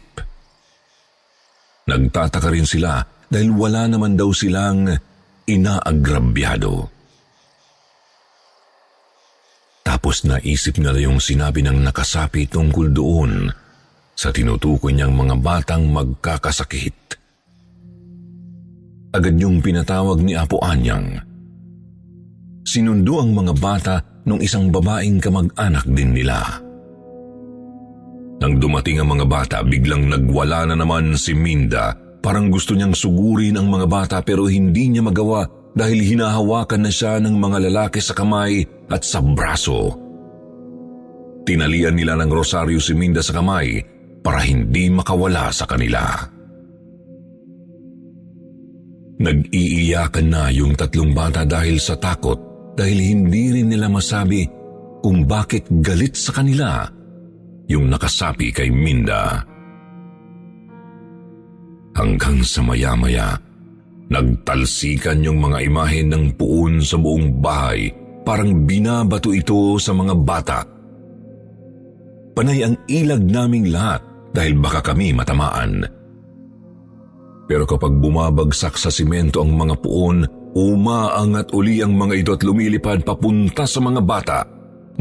Nagtataka 1.90 2.54
rin 2.54 2.70
sila 2.70 3.02
dahil 3.26 3.50
wala 3.50 3.90
naman 3.90 4.14
daw 4.14 4.30
silang 4.30 4.86
inaagrabyado. 5.50 6.94
Tapos 9.82 10.22
naisip 10.22 10.78
nila 10.78 11.02
yung 11.02 11.18
sinabi 11.18 11.66
ng 11.66 11.82
nakasapi 11.82 12.46
tungkol 12.46 12.94
doon 12.94 13.50
sa 14.14 14.30
tinutukoy 14.30 14.94
niyang 14.94 15.18
mga 15.18 15.36
batang 15.42 15.90
magkakasakit. 15.90 17.19
Agad 19.10 19.34
niyong 19.34 19.58
pinatawag 19.66 20.22
ni 20.22 20.38
Apo 20.38 20.62
Anyang. 20.62 21.18
Sinundo 22.62 23.18
ang 23.18 23.34
mga 23.34 23.54
bata 23.58 23.96
nung 24.30 24.38
isang 24.38 24.70
babaeng 24.70 25.18
kamag-anak 25.18 25.90
din 25.90 26.14
nila. 26.14 26.38
Nang 28.40 28.62
dumating 28.62 29.02
ang 29.02 29.10
mga 29.18 29.26
bata, 29.26 29.58
biglang 29.66 30.06
nagwala 30.06 30.70
na 30.70 30.78
naman 30.78 31.18
si 31.18 31.34
Minda. 31.34 31.98
Parang 32.22 32.54
gusto 32.54 32.78
niyang 32.78 32.94
sugurin 32.94 33.58
ang 33.58 33.66
mga 33.66 33.88
bata 33.90 34.18
pero 34.22 34.46
hindi 34.46 34.94
niya 34.94 35.02
magawa 35.02 35.50
dahil 35.74 36.06
hinahawakan 36.06 36.86
na 36.86 36.92
siya 36.94 37.18
ng 37.18 37.34
mga 37.34 37.58
lalaki 37.66 37.98
sa 37.98 38.14
kamay 38.14 38.62
at 38.94 39.02
sa 39.02 39.26
braso. 39.26 39.98
Tinalian 41.50 41.98
nila 41.98 42.14
ng 42.22 42.30
rosaryo 42.30 42.78
si 42.78 42.94
Minda 42.94 43.26
sa 43.26 43.34
kamay 43.34 43.82
para 44.22 44.46
hindi 44.46 44.94
makawala 44.94 45.50
sa 45.50 45.66
kanila. 45.66 46.38
Nag-iiyakan 49.20 50.28
na 50.32 50.48
yung 50.48 50.80
tatlong 50.80 51.12
bata 51.12 51.44
dahil 51.44 51.76
sa 51.76 52.00
takot 52.00 52.40
dahil 52.80 52.96
hindi 52.96 53.52
rin 53.52 53.68
nila 53.68 53.92
masabi 53.92 54.48
kung 55.04 55.28
bakit 55.28 55.68
galit 55.84 56.16
sa 56.16 56.40
kanila 56.40 56.88
yung 57.68 57.92
nakasapi 57.92 58.56
kay 58.56 58.72
Minda. 58.72 59.44
Hanggang 62.00 62.40
sa 62.48 62.64
maya-maya, 62.64 63.36
nagtalsikan 64.08 65.20
yung 65.20 65.44
mga 65.44 65.68
imahe 65.68 66.00
ng 66.08 66.40
puon 66.40 66.80
sa 66.80 66.96
buong 66.96 67.44
bahay 67.44 67.92
parang 68.24 68.64
binabato 68.64 69.36
ito 69.36 69.76
sa 69.84 69.92
mga 69.92 70.16
bata. 70.16 70.60
Panay 72.40 72.64
ang 72.64 72.80
ilag 72.88 73.26
naming 73.28 73.68
lahat 73.68 74.00
dahil 74.32 74.56
baka 74.56 74.80
kami 74.80 75.12
matamaan. 75.12 75.99
Pero 77.50 77.66
kapag 77.66 77.98
bumabagsak 77.98 78.78
sa 78.78 78.94
simento 78.94 79.42
ang 79.42 79.58
mga 79.58 79.82
puon, 79.82 80.22
umaangat 80.54 81.50
uli 81.50 81.82
ang 81.82 81.98
mga 81.98 82.14
ito 82.22 82.32
at 82.38 82.46
lumilipad 82.46 83.02
papunta 83.02 83.66
sa 83.66 83.82
mga 83.82 84.02
bata. 84.06 84.46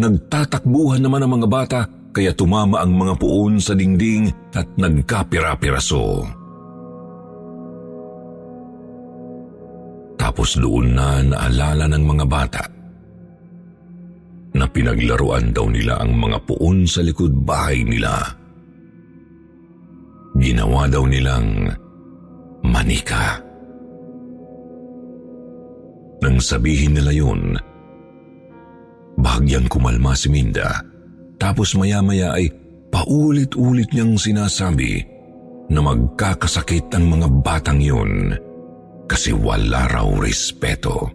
Nagtatakbuhan 0.01 1.05
naman 1.05 1.29
ang 1.29 1.33
mga 1.37 1.49
bata 1.49 1.81
kaya 2.09 2.33
tumama 2.33 2.81
ang 2.81 2.97
mga 2.97 3.21
puon 3.21 3.61
sa 3.61 3.77
dingding 3.77 4.33
at 4.57 4.65
nagkapira-piraso. 4.81 6.25
Tapos 10.17 10.57
doon 10.57 10.97
na 10.97 11.21
naalala 11.21 11.85
ng 11.85 12.05
mga 12.09 12.25
bata 12.25 12.65
na 14.57 14.65
pinaglaruan 14.65 15.53
daw 15.53 15.69
nila 15.69 16.01
ang 16.01 16.17
mga 16.17 16.49
puon 16.49 16.89
sa 16.89 17.05
likod 17.05 17.45
bahay 17.45 17.85
nila. 17.85 18.25
Ginawa 20.41 20.89
daw 20.89 21.05
nilang 21.05 21.69
manika. 22.69 23.41
Nang 26.21 26.37
sabihin 26.43 26.99
nila 26.99 27.15
yun, 27.15 27.57
bahagyang 29.19 29.67
kumalma 29.67 30.13
si 30.13 30.29
Minda. 30.29 30.83
Tapos 31.39 31.79
maya-maya 31.79 32.35
ay 32.35 32.51
paulit-ulit 32.91 33.89
niyang 33.95 34.19
sinasabi 34.19 35.07
na 35.71 35.79
magkakasakit 35.79 36.91
ang 36.99 37.07
mga 37.07 37.29
batang 37.47 37.79
yun 37.79 38.35
kasi 39.07 39.31
wala 39.31 39.87
raw 39.87 40.09
respeto. 40.19 41.15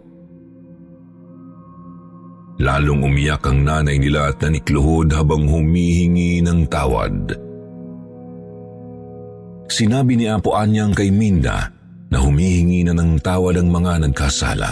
Lalong 2.62 3.02
umiyak 3.04 3.44
ang 3.50 3.66
nanay 3.66 3.98
nila 3.98 4.30
at 4.30 4.38
nanikluhod 4.38 5.10
habang 5.10 5.44
humihingi 5.50 6.38
ng 6.40 6.70
tawad. 6.70 7.43
Sinabi 9.74 10.14
ni 10.14 10.30
Apo 10.30 10.54
Anyang 10.54 10.94
kay 10.94 11.10
Minda 11.10 11.66
na 12.06 12.22
humihingi 12.22 12.86
na 12.86 12.94
ng 12.94 13.18
tawad 13.18 13.58
ang 13.58 13.74
mga 13.74 14.06
nagkasala. 14.06 14.70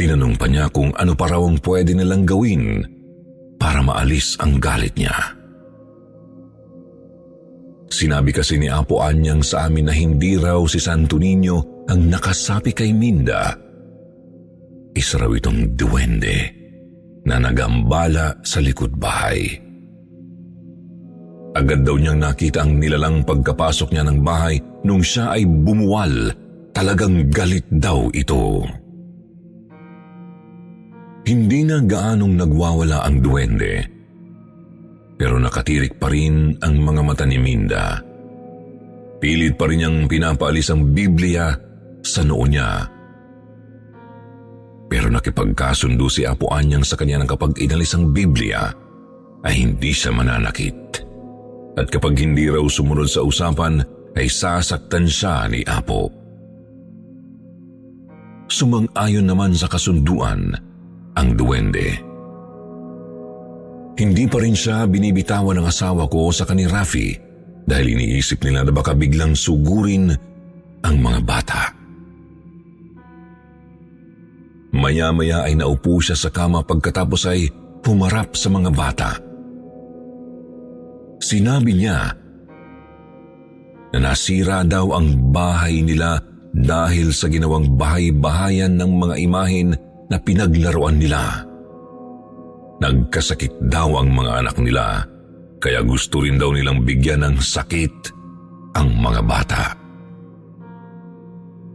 Tinanong 0.00 0.40
pa 0.40 0.48
niya 0.48 0.72
kung 0.72 0.96
ano 0.96 1.12
pa 1.12 1.28
raw 1.28 1.44
ang 1.44 1.60
pwede 1.60 1.92
nilang 1.92 2.24
gawin 2.24 2.80
para 3.60 3.84
maalis 3.84 4.40
ang 4.40 4.56
galit 4.56 4.96
niya. 4.96 5.12
Sinabi 7.92 8.32
kasi 8.32 8.56
ni 8.56 8.72
Apo 8.72 9.04
Anyang 9.04 9.44
sa 9.44 9.68
amin 9.68 9.92
na 9.92 9.94
hindi 9.96 10.40
raw 10.40 10.64
si 10.64 10.80
Santo 10.80 11.20
Niño 11.20 11.84
ang 11.92 12.00
nakasapi 12.08 12.72
kay 12.72 12.96
Minda. 12.96 13.52
Isa 14.96 15.20
raw 15.20 15.28
itong 15.36 15.76
duwende 15.76 16.36
na 17.28 17.36
nagambala 17.44 18.40
sa 18.40 18.64
likod 18.64 18.96
bahay. 18.96 19.65
Agad 21.56 21.88
daw 21.88 21.96
niyang 21.96 22.20
nakita 22.20 22.68
ang 22.68 22.76
nilalang 22.76 23.24
pagkapasok 23.24 23.96
niya 23.96 24.04
ng 24.04 24.20
bahay 24.20 24.60
nung 24.84 25.00
siya 25.00 25.32
ay 25.32 25.48
bumuwal. 25.48 26.28
Talagang 26.76 27.32
galit 27.32 27.64
daw 27.72 28.12
ito. 28.12 28.60
Hindi 31.24 31.64
na 31.64 31.80
gaanong 31.80 32.36
nagwawala 32.36 33.08
ang 33.08 33.24
duwende. 33.24 33.74
Pero 35.16 35.40
nakatirik 35.40 35.96
pa 35.96 36.12
rin 36.12 36.60
ang 36.60 36.76
mga 36.76 37.00
mata 37.00 37.24
ni 37.24 37.40
Minda. 37.40 38.04
Pilit 39.16 39.56
pa 39.56 39.64
rin 39.64 39.80
niyang 39.80 39.98
pinapaalis 40.04 40.68
ang 40.68 40.92
Biblia 40.92 41.56
sa 42.04 42.20
noo 42.20 42.44
niya. 42.44 42.84
Pero 44.92 45.08
nakipagkasundo 45.08 46.04
si 46.12 46.28
Apo 46.28 46.52
Anyang 46.52 46.84
sa 46.84 47.00
kanya 47.00 47.24
ng 47.24 47.32
kapag 47.32 47.56
inalis 47.64 47.96
ang 47.96 48.12
Biblia 48.12 48.68
ay 49.40 49.64
hindi 49.64 49.90
siya 49.96 50.12
mananakit 50.12 51.05
at 51.76 51.86
kapag 51.92 52.16
hindi 52.16 52.48
raw 52.48 52.64
sumunod 52.64 53.06
sa 53.06 53.20
usapan 53.20 53.84
ay 54.16 54.26
sasaktan 54.32 55.04
siya 55.04 55.44
ni 55.52 55.60
Apo. 55.68 56.08
Sumang-ayon 58.48 59.28
naman 59.28 59.52
sa 59.52 59.68
kasunduan 59.68 60.56
ang 61.12 61.28
duwende. 61.36 62.00
Hindi 63.96 64.24
pa 64.28 64.38
rin 64.40 64.56
siya 64.56 64.88
binibitawan 64.88 65.60
ng 65.60 65.66
asawa 65.68 66.08
ko 66.08 66.32
sa 66.32 66.48
kani 66.48 66.64
Rafi 66.68 67.08
dahil 67.64 67.96
iniisip 67.96 68.44
nila 68.44 68.64
na 68.64 68.72
baka 68.72 68.92
biglang 68.92 69.36
sugurin 69.36 70.12
ang 70.84 70.96
mga 71.00 71.20
bata. 71.24 71.62
Maya-maya 74.76 75.48
ay 75.48 75.56
naupo 75.56 75.96
siya 75.98 76.14
sa 76.14 76.28
kama 76.28 76.60
pagkatapos 76.60 77.22
ay 77.32 77.48
humarap 77.88 78.36
sa 78.36 78.52
mga 78.52 78.70
bata. 78.70 79.25
Sinabi 81.20 81.72
niya 81.72 82.12
na 83.96 83.98
nasira 84.12 84.60
daw 84.66 84.92
ang 84.92 85.32
bahay 85.32 85.80
nila 85.80 86.20
dahil 86.52 87.12
sa 87.12 87.28
ginawang 87.28 87.76
bahay-bahayan 87.76 88.76
ng 88.76 88.90
mga 88.96 89.14
imahin 89.24 89.68
na 90.08 90.16
pinaglaruan 90.20 90.96
nila. 91.00 91.44
Nagkasakit 92.80 93.72
daw 93.72 93.96
ang 93.96 94.12
mga 94.12 94.44
anak 94.44 94.56
nila, 94.60 95.04
kaya 95.60 95.80
gusto 95.80 96.20
rin 96.20 96.36
daw 96.36 96.52
nilang 96.52 96.84
bigyan 96.84 97.24
ng 97.24 97.36
sakit 97.40 98.12
ang 98.76 98.92
mga 99.00 99.20
bata. 99.24 99.64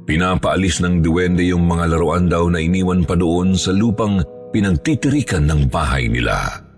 Pinapaalis 0.06 0.82
ng 0.82 1.02
duwende 1.02 1.46
yung 1.46 1.66
mga 1.66 1.98
laruan 1.98 2.30
daw 2.30 2.46
na 2.50 2.62
iniwan 2.62 3.06
pa 3.06 3.18
doon 3.18 3.58
sa 3.58 3.74
lupang 3.74 4.22
pinagtitirikan 4.54 5.46
ng 5.50 5.72
bahay 5.72 6.10
nila. 6.10 6.71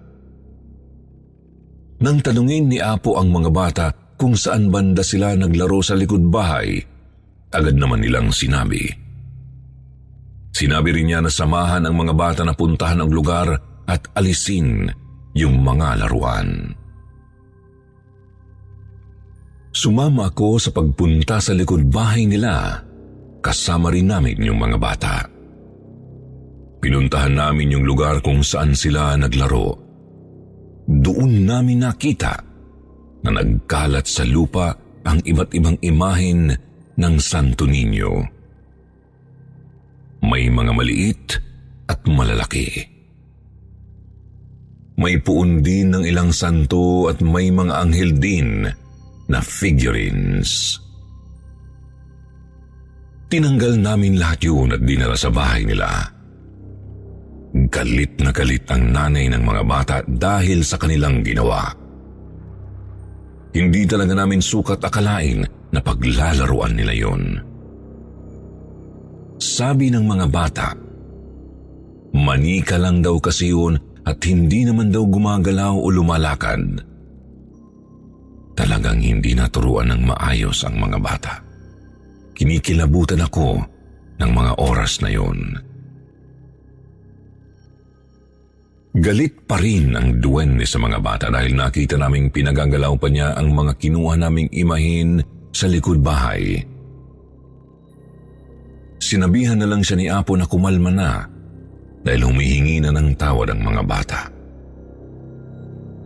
Nang 2.04 2.20
tanungin 2.20 2.68
ni 2.68 2.84
Apo 2.84 3.16
ang 3.16 3.32
mga 3.32 3.50
bata 3.50 3.88
kung 4.20 4.36
saan 4.36 4.68
banda 4.68 5.00
sila 5.00 5.40
naglaro 5.40 5.80
sa 5.80 5.96
likod 5.96 6.28
bahay, 6.28 6.84
agad 7.48 7.80
naman 7.80 8.04
nilang 8.04 8.28
sinabi. 8.28 8.92
Sinabi 10.52 10.90
rin 10.92 11.08
niya 11.08 11.24
na 11.24 11.32
samahan 11.32 11.88
ang 11.88 11.96
mga 11.96 12.12
bata 12.12 12.42
na 12.44 12.52
puntahan 12.52 13.00
ang 13.00 13.08
lugar 13.08 13.56
at 13.88 14.04
alisin 14.20 14.92
yung 15.32 15.64
mga 15.64 16.04
laruan. 16.04 16.76
Sumama 19.74 20.30
ako 20.30 20.60
sa 20.60 20.76
pagpunta 20.76 21.40
sa 21.40 21.56
likod 21.56 21.88
bahay 21.88 22.28
nila, 22.28 22.84
kasama 23.40 23.90
rin 23.90 24.12
namin 24.12 24.44
yung 24.44 24.60
mga 24.60 24.78
bata. 24.78 25.16
Pinuntahan 26.84 27.34
namin 27.34 27.80
yung 27.80 27.88
lugar 27.88 28.20
kung 28.20 28.44
saan 28.44 28.76
sila 28.76 29.16
naglaro. 29.16 29.93
Doon 30.94 31.50
namin 31.50 31.82
nakita 31.82 32.34
na 33.26 33.30
nagkalat 33.34 34.06
sa 34.06 34.22
lupa 34.28 34.78
ang 35.08 35.18
iba't 35.26 35.50
ibang 35.58 35.78
imahin 35.82 36.54
ng 36.94 37.16
Santo 37.18 37.66
Niño. 37.66 38.22
May 40.24 40.48
mga 40.54 40.72
maliit 40.72 41.26
at 41.90 42.00
malalaki. 42.06 42.94
May 44.94 45.18
puon 45.20 45.66
din 45.66 45.90
ng 45.92 46.06
ilang 46.06 46.30
santo 46.30 47.10
at 47.10 47.20
may 47.20 47.50
mga 47.50 47.74
anghel 47.74 48.14
din 48.14 48.70
na 49.26 49.40
figurines. 49.42 50.78
Tinanggal 53.34 53.82
namin 53.82 54.22
lahat 54.22 54.46
yun 54.46 54.70
at 54.70 54.86
dinala 54.86 55.18
sa 55.18 55.34
bahay 55.34 55.66
nila. 55.66 55.90
Galit 57.54 58.18
na 58.18 58.34
galit 58.34 58.66
ang 58.74 58.90
nanay 58.90 59.30
ng 59.30 59.44
mga 59.46 59.62
bata 59.62 59.96
dahil 60.10 60.66
sa 60.66 60.82
kanilang 60.82 61.22
ginawa. 61.22 61.70
Hindi 63.54 63.86
talaga 63.86 64.18
namin 64.18 64.42
sukat 64.42 64.82
akalain 64.82 65.46
na 65.70 65.78
paglalaruan 65.78 66.74
nila 66.74 66.94
yon. 66.98 67.24
Sabi 69.38 69.94
ng 69.94 70.02
mga 70.02 70.26
bata, 70.34 70.68
manika 72.18 72.82
lang 72.82 73.06
daw 73.06 73.22
kasi 73.22 73.54
yun 73.54 73.78
at 74.02 74.18
hindi 74.26 74.66
naman 74.66 74.90
daw 74.90 75.06
gumagalaw 75.06 75.78
o 75.78 75.88
lumalakad. 75.94 76.82
Talagang 78.58 78.98
hindi 78.98 79.38
naturuan 79.38 79.94
ng 79.94 80.02
maayos 80.10 80.66
ang 80.66 80.82
mga 80.82 80.98
bata. 80.98 81.34
Kinikilabutan 82.34 83.22
ako 83.22 83.62
ng 84.18 84.32
mga 84.34 84.52
oras 84.58 84.98
na 85.06 85.10
yon. 85.14 85.73
Galit 88.94 89.50
pa 89.50 89.58
rin 89.58 89.98
ang 89.98 90.22
duwende 90.22 90.70
sa 90.70 90.78
mga 90.78 91.02
bata 91.02 91.26
dahil 91.34 91.58
nakita 91.58 91.98
naming 91.98 92.30
pinagagalaw 92.30 92.94
pa 92.94 93.10
niya 93.10 93.34
ang 93.34 93.50
mga 93.50 93.74
kinuha 93.82 94.14
naming 94.22 94.46
imahin 94.54 95.18
sa 95.50 95.66
likod 95.66 95.98
bahay. 95.98 96.62
Sinabihan 99.02 99.58
na 99.58 99.66
lang 99.66 99.82
siya 99.82 99.98
ni 99.98 100.06
Apo 100.14 100.38
na 100.38 100.46
kumalma 100.46 100.94
na 100.94 101.26
dahil 102.06 102.30
humihingi 102.30 102.86
na 102.86 102.94
ng 102.94 103.18
tawad 103.18 103.50
ang 103.50 103.66
mga 103.66 103.82
bata. 103.82 104.20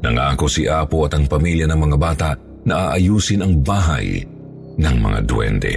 Nangako 0.07 0.47
si 0.47 0.63
Apo 0.71 1.03
at 1.03 1.11
ang 1.11 1.27
pamilya 1.27 1.67
ng 1.67 1.79
mga 1.91 1.97
bata 1.99 2.29
na 2.63 2.95
aayusin 2.95 3.43
ang 3.43 3.59
bahay 3.67 4.23
ng 4.79 4.95
mga 4.95 5.19
duwende. 5.27 5.75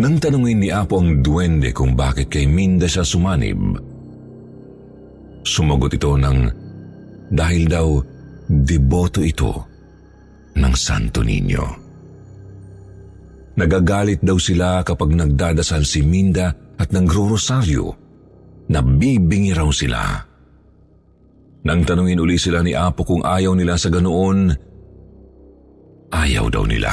Nang 0.00 0.16
tanungin 0.16 0.64
ni 0.64 0.68
Apo 0.72 0.96
ang 0.96 1.20
duwende 1.20 1.76
kung 1.76 1.92
bakit 1.92 2.32
kay 2.32 2.48
Minda 2.48 2.88
siya 2.88 3.04
sumanib, 3.04 3.80
sumagot 5.46 5.94
ito 5.94 6.18
ng 6.18 6.38
dahil 7.30 7.70
daw 7.70 8.02
deboto 8.50 9.22
ito 9.22 9.54
ng 10.58 10.74
Santo 10.74 11.22
Niño. 11.22 11.86
Nagagalit 13.56 14.20
daw 14.20 14.36
sila 14.36 14.84
kapag 14.84 15.16
nagdadasal 15.16 15.86
si 15.86 16.04
Minda 16.04 16.52
at 16.76 16.92
nagro-rosaryo, 16.92 17.88
nabibingi 18.68 19.56
raw 19.56 19.70
sila. 19.72 20.02
Nang 21.66 21.80
tanungin 21.82 22.20
uli 22.20 22.36
sila 22.36 22.60
ni 22.60 22.76
Apo 22.76 23.02
kung 23.02 23.24
ayaw 23.24 23.56
nila 23.56 23.80
sa 23.80 23.88
ganoon, 23.88 24.52
ayaw 26.12 26.46
daw 26.52 26.68
nila. 26.68 26.92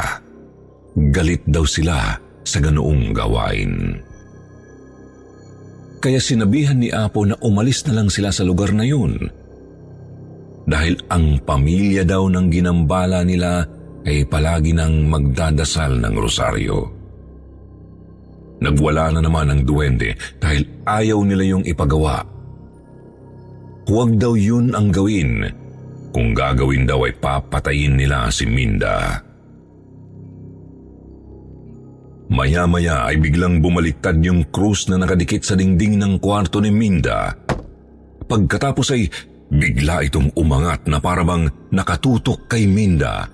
Galit 1.12 1.44
daw 1.46 1.68
sila 1.68 2.16
sa 2.48 2.58
ganoong 2.63 3.12
gawain. 3.12 4.00
Kaya 6.04 6.20
sinabihan 6.20 6.76
ni 6.76 6.92
Apo 6.92 7.24
na 7.24 7.39
umalis 7.39 7.88
na 7.88 7.96
lang 7.96 8.12
sila 8.12 8.28
sa 8.36 8.44
lugar 8.44 8.76
na 8.76 8.84
yun. 8.84 9.16
Dahil 10.68 11.00
ang 11.08 11.39
pamilya 11.48 12.04
daw 12.04 12.28
ng 12.28 12.52
ginambala 12.52 13.24
nila 13.24 13.63
ay 14.04 14.28
palagi 14.28 14.76
nang 14.76 15.08
magdadasal 15.08 16.04
ng 16.04 16.16
rosaryo. 16.20 16.80
Nagwala 18.60 19.16
na 19.16 19.24
naman 19.24 19.48
ang 19.48 19.62
duwende 19.63 20.12
dahil 20.44 20.68
ayaw 20.84 21.24
nila 21.24 21.56
yung 21.56 21.63
ipagawa. 21.63 22.20
Huwag 23.88 24.20
daw 24.20 24.36
yun 24.36 24.76
ang 24.76 24.92
gawin. 24.92 25.48
Kung 26.12 26.36
gagawin 26.36 26.84
daw 26.84 27.08
ay 27.08 27.16
papatayin 27.16 27.96
nila 27.96 28.28
si 28.28 28.44
Minda. 28.44 29.24
Maya-maya 32.34 33.06
ay 33.06 33.22
biglang 33.22 33.62
bumaliktad 33.62 34.17
yung 34.26 34.50
krus 34.50 34.89
na 34.89 34.98
nakadikit 34.98 35.46
sa 35.46 35.54
dingding 35.54 36.02
ng 36.02 36.17
kwarto 36.17 36.58
ni 36.58 36.74
Minda. 36.74 37.30
Pagkatapos 38.26 38.88
ay 38.98 39.06
bigla 39.54 40.02
itong 40.10 40.34
umangat 40.34 40.89
na 40.89 40.98
parabang 40.98 41.46
nakatutok 41.69 42.50
kay 42.50 42.65
Minda. 42.65 43.30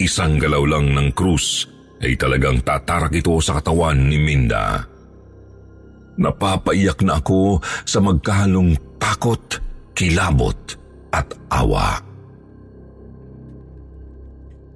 Isang 0.00 0.40
galaw 0.40 0.64
lang 0.64 0.96
ng 0.96 1.12
krus 1.12 1.68
ay 2.00 2.16
talagang 2.16 2.64
tatarak 2.64 3.12
ito 3.12 3.36
sa 3.44 3.60
katawan 3.60 4.08
ni 4.08 4.16
Minda. 4.16 4.80
Napapaiyak 6.16 7.04
na 7.04 7.20
ako 7.20 7.60
sa 7.84 8.00
magkahalong 8.00 8.96
takot, 8.96 9.60
kilabot 9.92 10.56
at 11.12 11.28
awa. 11.52 12.05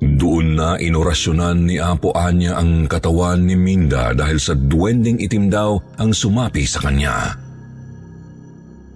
Doon 0.01 0.57
na 0.57 0.81
inorasyonan 0.81 1.69
ni 1.69 1.77
Apo 1.77 2.17
Anya 2.17 2.57
ang 2.57 2.89
katawan 2.89 3.45
ni 3.45 3.53
Minda 3.53 4.17
dahil 4.17 4.41
sa 4.41 4.57
duwending 4.57 5.21
itim 5.21 5.53
daw 5.53 5.77
ang 6.01 6.17
sumapi 6.17 6.65
sa 6.65 6.81
kanya. 6.81 7.37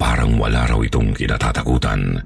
Parang 0.00 0.40
wala 0.40 0.64
raw 0.64 0.80
itong 0.80 1.12
kinatatakutan. 1.12 2.16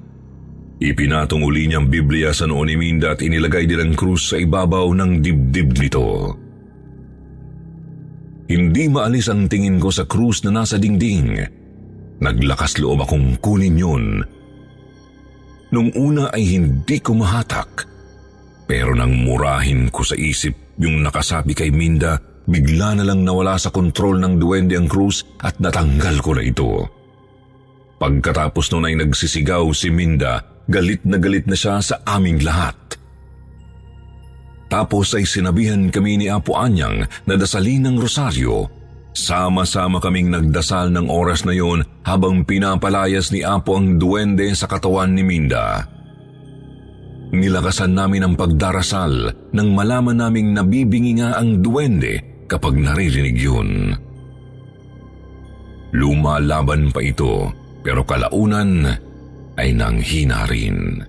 Ipinatong 0.78 1.42
uli 1.42 1.66
niyang 1.66 1.90
Biblia 1.90 2.30
sa 2.30 2.46
noon 2.46 2.70
ni 2.70 2.78
Minda 2.78 3.18
at 3.18 3.20
inilagay 3.22 3.66
nilang 3.66 3.98
krus 3.98 4.30
sa 4.30 4.38
ibabaw 4.38 4.94
ng 4.94 5.26
dibdib 5.26 5.74
nito. 5.74 6.38
Hindi 8.46 8.86
maalis 8.86 9.26
ang 9.26 9.50
tingin 9.50 9.82
ko 9.82 9.90
sa 9.90 10.06
krus 10.06 10.46
na 10.46 10.54
nasa 10.54 10.78
dingding. 10.78 11.34
Naglakas 12.22 12.78
loob 12.78 13.02
akong 13.02 13.42
kunin 13.42 13.74
yun. 13.74 14.22
Nung 15.74 15.90
una 15.98 16.30
ay 16.30 16.46
hindi 16.46 17.02
ko 17.02 17.18
mahatak. 17.18 17.97
Pero 18.68 18.92
nang 18.92 19.16
murahin 19.24 19.88
ko 19.88 20.04
sa 20.04 20.12
isip 20.14 20.76
yung 20.76 21.00
nakasabi 21.00 21.57
kay 21.57 21.72
Minda, 21.72 22.20
bigla 22.44 23.00
na 23.00 23.04
lang 23.09 23.24
nawala 23.24 23.57
sa 23.57 23.72
kontrol 23.72 24.20
ng 24.20 24.37
duwende 24.37 24.76
ang 24.76 24.87
krus 24.87 25.24
at 25.40 25.57
natanggal 25.57 26.20
ko 26.20 26.37
na 26.37 26.44
ito. 26.44 26.70
Pagkatapos 27.96 28.70
nun 28.76 28.87
ay 28.87 28.94
nagsisigaw 29.00 29.64
si 29.72 29.88
Minda 29.88 30.59
Galit 30.68 31.00
na 31.09 31.16
galit 31.16 31.48
na 31.48 31.57
siya 31.57 31.81
sa 31.81 32.04
aming 32.04 32.44
lahat. 32.44 32.76
Tapos 34.68 35.16
ay 35.16 35.24
sinabihan 35.24 35.88
kami 35.88 36.20
ni 36.20 36.28
Apo 36.28 36.61
Anyang 36.61 37.09
na 37.24 37.35
dasalin 37.40 37.88
ng 37.88 37.96
rosaryo. 37.96 38.68
Sama-sama 39.16 39.96
kaming 39.96 40.28
nagdasal 40.28 40.92
ng 40.92 41.09
oras 41.09 41.48
na 41.48 41.57
yon 41.57 41.88
habang 42.04 42.44
pinapalayas 42.44 43.33
ni 43.33 43.40
Apo 43.40 43.81
ang 43.81 43.96
duwende 43.96 44.44
sa 44.52 44.68
katawan 44.68 45.16
ni 45.16 45.24
Minda. 45.24 45.88
Nilakasan 47.28 47.92
namin 47.92 48.24
ang 48.24 48.34
pagdarasal 48.40 49.28
nang 49.52 49.76
malaman 49.76 50.16
naming 50.16 50.56
nabibingi 50.56 51.20
nga 51.20 51.36
ang 51.36 51.60
duwende 51.60 52.44
kapag 52.48 52.80
naririnig 52.80 53.36
yun. 53.36 53.92
Lumalaban 55.92 56.88
pa 56.88 57.04
ito 57.04 57.52
pero 57.84 58.04
kalaunan 58.04 58.88
ay 59.60 59.68
nanghina 59.76 60.48
rin. 60.48 61.04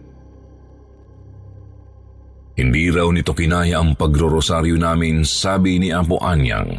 Hindi 2.60 2.92
raw 2.92 3.08
nito 3.08 3.32
kinaya 3.32 3.80
ang 3.80 3.96
pagrorosaryo 3.96 4.76
namin, 4.76 5.24
sabi 5.24 5.80
ni 5.80 5.96
Apo 5.96 6.20
Anyang. 6.20 6.76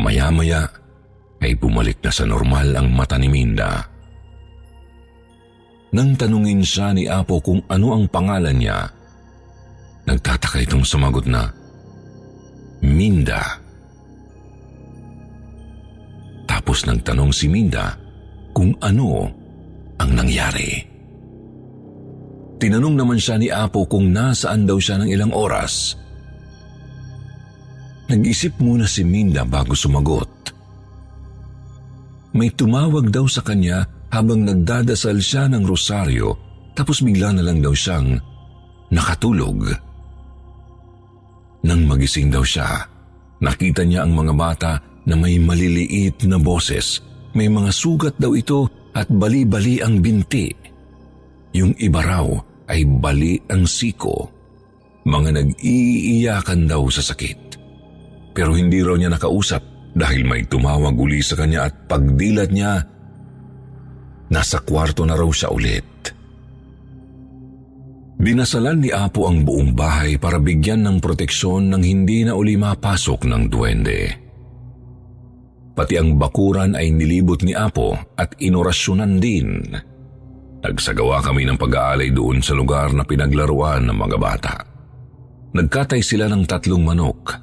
Maya-maya 0.00 0.64
ay 1.44 1.52
bumalik 1.60 2.00
na 2.00 2.08
sa 2.08 2.24
normal 2.24 2.72
ang 2.72 2.88
mata 2.96 3.20
ni 3.20 3.28
Minda. 3.28 3.95
Nang 5.96 6.12
tanungin 6.12 6.60
siya 6.60 6.92
ni 6.92 7.08
Apo 7.08 7.40
kung 7.40 7.64
ano 7.72 7.96
ang 7.96 8.04
pangalan 8.12 8.52
niya, 8.52 8.84
nagtataka 10.04 10.60
itong 10.68 10.84
sumagot 10.84 11.24
na, 11.24 11.48
Minda. 12.84 13.40
Tapos 16.44 16.84
nagtanong 16.84 17.32
si 17.32 17.48
Minda 17.48 17.96
kung 18.52 18.76
ano 18.84 19.24
ang 19.96 20.10
nangyari. 20.12 20.84
Tinanong 22.60 22.96
naman 23.00 23.16
siya 23.16 23.40
ni 23.40 23.48
Apo 23.48 23.88
kung 23.88 24.12
nasaan 24.12 24.68
daw 24.68 24.76
siya 24.76 25.00
ng 25.00 25.08
ilang 25.08 25.32
oras. 25.32 25.96
Nag-isip 28.12 28.60
muna 28.60 28.84
si 28.84 29.00
Minda 29.00 29.48
bago 29.48 29.72
sumagot. 29.72 30.52
May 32.36 32.52
tumawag 32.52 33.08
daw 33.08 33.24
sa 33.24 33.40
kanya 33.40 33.95
habang 34.16 34.48
nagdadasal 34.48 35.20
siya 35.20 35.44
ng 35.52 35.62
rosaryo 35.68 36.32
tapos 36.72 37.04
bigla 37.04 37.36
na 37.36 37.44
lang 37.44 37.60
daw 37.60 37.72
siyang 37.72 38.16
nakatulog. 38.92 39.72
Nang 41.66 41.82
magising 41.88 42.30
daw 42.30 42.44
siya, 42.44 42.84
nakita 43.42 43.82
niya 43.82 44.04
ang 44.06 44.12
mga 44.14 44.32
bata 44.36 44.72
na 45.08 45.14
may 45.16 45.40
maliliit 45.40 46.24
na 46.28 46.36
boses. 46.36 47.00
May 47.36 47.48
mga 47.52 47.70
sugat 47.72 48.14
daw 48.16 48.32
ito 48.36 48.92
at 48.92 49.08
bali-bali 49.08 49.80
ang 49.80 50.00
binti. 50.00 50.52
Yung 51.56 51.72
iba 51.80 52.00
raw 52.00 52.28
ay 52.68 52.84
bali 52.84 53.40
ang 53.50 53.64
siko. 53.64 54.30
Mga 55.06 55.30
nag-iiyakan 55.42 56.66
daw 56.66 56.82
sa 56.90 57.02
sakit. 57.02 57.38
Pero 58.36 58.52
hindi 58.52 58.82
raw 58.84 58.98
niya 58.98 59.12
nakausap 59.16 59.62
dahil 59.96 60.28
may 60.28 60.44
tumawag 60.44 60.92
uli 60.92 61.24
sa 61.24 61.40
kanya 61.40 61.70
at 61.70 61.88
pagdilat 61.88 62.52
niya, 62.52 62.84
nasa 64.30 64.62
kwarto 64.62 65.06
na 65.06 65.14
raw 65.14 65.28
siya 65.30 65.50
ulit. 65.52 65.88
Dinasalan 68.16 68.80
ni 68.80 68.90
Apo 68.90 69.28
ang 69.28 69.44
buong 69.44 69.76
bahay 69.76 70.16
para 70.16 70.40
bigyan 70.40 70.88
ng 70.88 70.96
proteksyon 71.04 71.68
nang 71.68 71.84
hindi 71.84 72.24
na 72.24 72.32
uli 72.32 72.56
mapasok 72.56 73.28
ng 73.28 73.42
duwende. 73.52 74.00
Pati 75.76 76.00
ang 76.00 76.16
bakuran 76.16 76.72
ay 76.72 76.88
nilibot 76.96 77.44
ni 77.44 77.52
Apo 77.52 77.92
at 78.16 78.32
inorasyonan 78.40 79.20
din. 79.20 79.68
Nagsagawa 80.64 81.20
kami 81.20 81.44
ng 81.44 81.60
pag-aalay 81.60 82.08
doon 82.16 82.40
sa 82.40 82.56
lugar 82.56 82.96
na 82.96 83.04
pinaglaruan 83.04 83.84
ng 83.84 83.98
mga 84.00 84.16
bata. 84.16 84.56
Nagkatay 85.52 86.00
sila 86.00 86.32
ng 86.32 86.48
tatlong 86.48 86.80
manok 86.80 87.36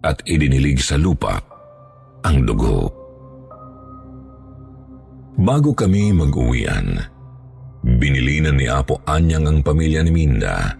at 0.00 0.24
idinilig 0.24 0.80
sa 0.80 0.96
lupa 0.96 1.36
ang 2.24 2.48
dugo. 2.48 3.03
Bago 5.34 5.74
kami 5.74 6.14
mag-uwian, 6.14 6.94
binilinan 7.82 8.54
ni 8.54 8.70
Apo 8.70 9.02
Anyang 9.02 9.50
ang 9.50 9.58
pamilya 9.66 10.06
ni 10.06 10.14
Minda 10.14 10.78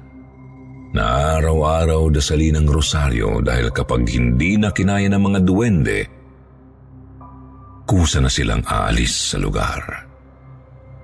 na 0.95 1.03
araw-araw 1.35 2.07
dasalin 2.15 2.63
ng 2.63 2.67
rosaryo 2.71 3.43
dahil 3.43 3.75
kapag 3.75 4.07
hindi 4.15 4.55
na 4.55 4.71
kinaya 4.71 5.11
ng 5.11 5.23
mga 5.27 5.41
duwende, 5.43 6.01
kusa 7.83 8.23
na 8.23 8.31
silang 8.31 8.63
aalis 8.63 9.35
sa 9.35 9.43
lugar. 9.43 9.83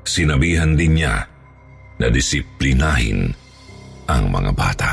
Sinabihan 0.06 0.78
din 0.78 1.02
niya 1.02 1.26
na 1.98 2.06
disiplinahin 2.06 3.34
ang 4.06 4.30
mga 4.30 4.50
bata. 4.54 4.90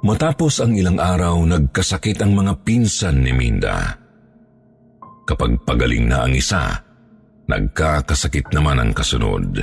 Matapos 0.00 0.64
ang 0.64 0.72
ilang 0.72 0.96
araw, 0.96 1.36
nagkasakit 1.44 2.24
ang 2.24 2.32
mga 2.32 2.64
pinsan 2.64 3.20
ni 3.20 3.36
Minda. 3.36 3.99
Kapag 5.30 5.62
pagaling 5.62 6.10
na 6.10 6.26
ang 6.26 6.34
isa, 6.34 6.74
nagkakasakit 7.46 8.50
naman 8.50 8.82
ang 8.82 8.90
kasunod. 8.90 9.62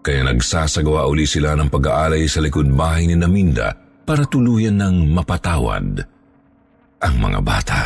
Kaya 0.00 0.24
nagsasagawa 0.24 1.04
uli 1.12 1.28
sila 1.28 1.52
ng 1.52 1.68
pag-aalay 1.68 2.24
sa 2.24 2.40
likod 2.40 2.72
bahay 2.72 3.04
ni 3.04 3.20
Naminda 3.20 3.76
para 4.08 4.24
tuluyan 4.24 4.80
ng 4.80 5.12
mapatawad 5.12 6.00
ang 7.04 7.14
mga 7.20 7.40
bata. 7.44 7.82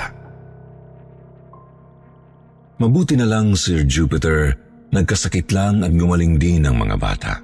Mabuti 2.78 3.18
na 3.18 3.26
lang, 3.26 3.58
Sir 3.58 3.82
Jupiter, 3.82 4.54
nagkasakit 4.94 5.50
lang 5.50 5.82
at 5.82 5.90
gumaling 5.90 6.38
din 6.38 6.62
ang 6.62 6.78
mga 6.78 6.96
bata. 7.02 7.34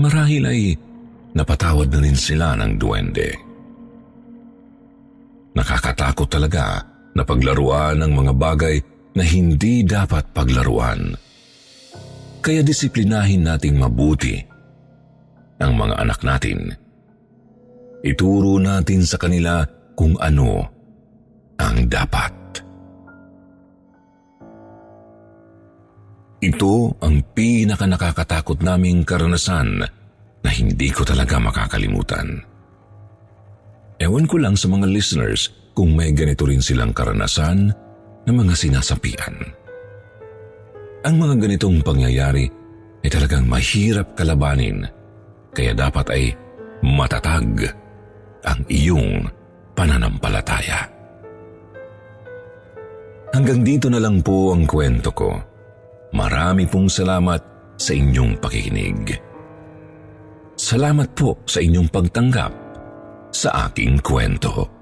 Marahil 0.00 0.48
ay 0.48 0.72
napatawad 1.36 1.92
na 1.92 2.00
rin 2.00 2.16
sila 2.16 2.56
ng 2.56 2.72
duwende. 2.80 3.28
Nakakatakot 5.52 6.28
talaga 6.32 6.91
na 7.12 7.22
paglaruan 7.22 8.00
ng 8.00 8.12
mga 8.12 8.32
bagay 8.36 8.76
na 9.12 9.24
hindi 9.24 9.84
dapat 9.84 10.32
paglaruan. 10.32 11.12
Kaya 12.42 12.64
disiplinahin 12.64 13.46
nating 13.46 13.78
mabuti 13.78 14.34
ang 15.62 15.78
mga 15.78 15.94
anak 16.02 16.20
natin. 16.26 16.74
Ituro 18.02 18.58
natin 18.58 19.06
sa 19.06 19.14
kanila 19.14 19.62
kung 19.94 20.18
ano 20.18 20.66
ang 21.60 21.86
dapat. 21.86 22.34
Ito 26.42 26.98
ang 26.98 27.22
pinaka 27.30 27.86
nakakatakot 27.86 28.66
naming 28.66 29.06
karanasan 29.06 29.86
na 30.42 30.50
hindi 30.50 30.90
ko 30.90 31.06
talaga 31.06 31.38
makakalimutan. 31.38 32.42
Ewan 34.02 34.26
ko 34.26 34.42
lang 34.42 34.58
sa 34.58 34.66
mga 34.66 34.90
listeners 34.90 35.54
kung 35.72 35.96
may 35.96 36.12
ganito 36.12 36.44
rin 36.44 36.60
silang 36.60 36.92
karanasan 36.92 37.72
na 38.22 38.32
mga 38.32 38.54
sinasapian. 38.54 39.34
Ang 41.02 41.14
mga 41.18 41.34
ganitong 41.42 41.82
pangyayari 41.82 42.46
ay 43.02 43.10
talagang 43.10 43.50
mahirap 43.50 44.14
kalabanin 44.14 44.86
kaya 45.50 45.74
dapat 45.74 46.06
ay 46.14 46.24
matatag 46.86 47.74
ang 48.46 48.60
iyong 48.70 49.26
pananampalataya. 49.74 50.86
Hanggang 53.32 53.64
dito 53.64 53.88
na 53.88 53.98
lang 53.98 54.20
po 54.20 54.52
ang 54.52 54.68
kwento 54.68 55.10
ko. 55.16 55.30
Marami 56.12 56.68
pong 56.68 56.92
salamat 56.92 57.40
sa 57.80 57.96
inyong 57.96 58.36
pakikinig. 58.36 59.16
Salamat 60.52 61.16
po 61.16 61.40
sa 61.48 61.64
inyong 61.64 61.88
pagtanggap 61.88 62.52
sa 63.32 63.72
aking 63.72 64.04
kwento. 64.04 64.81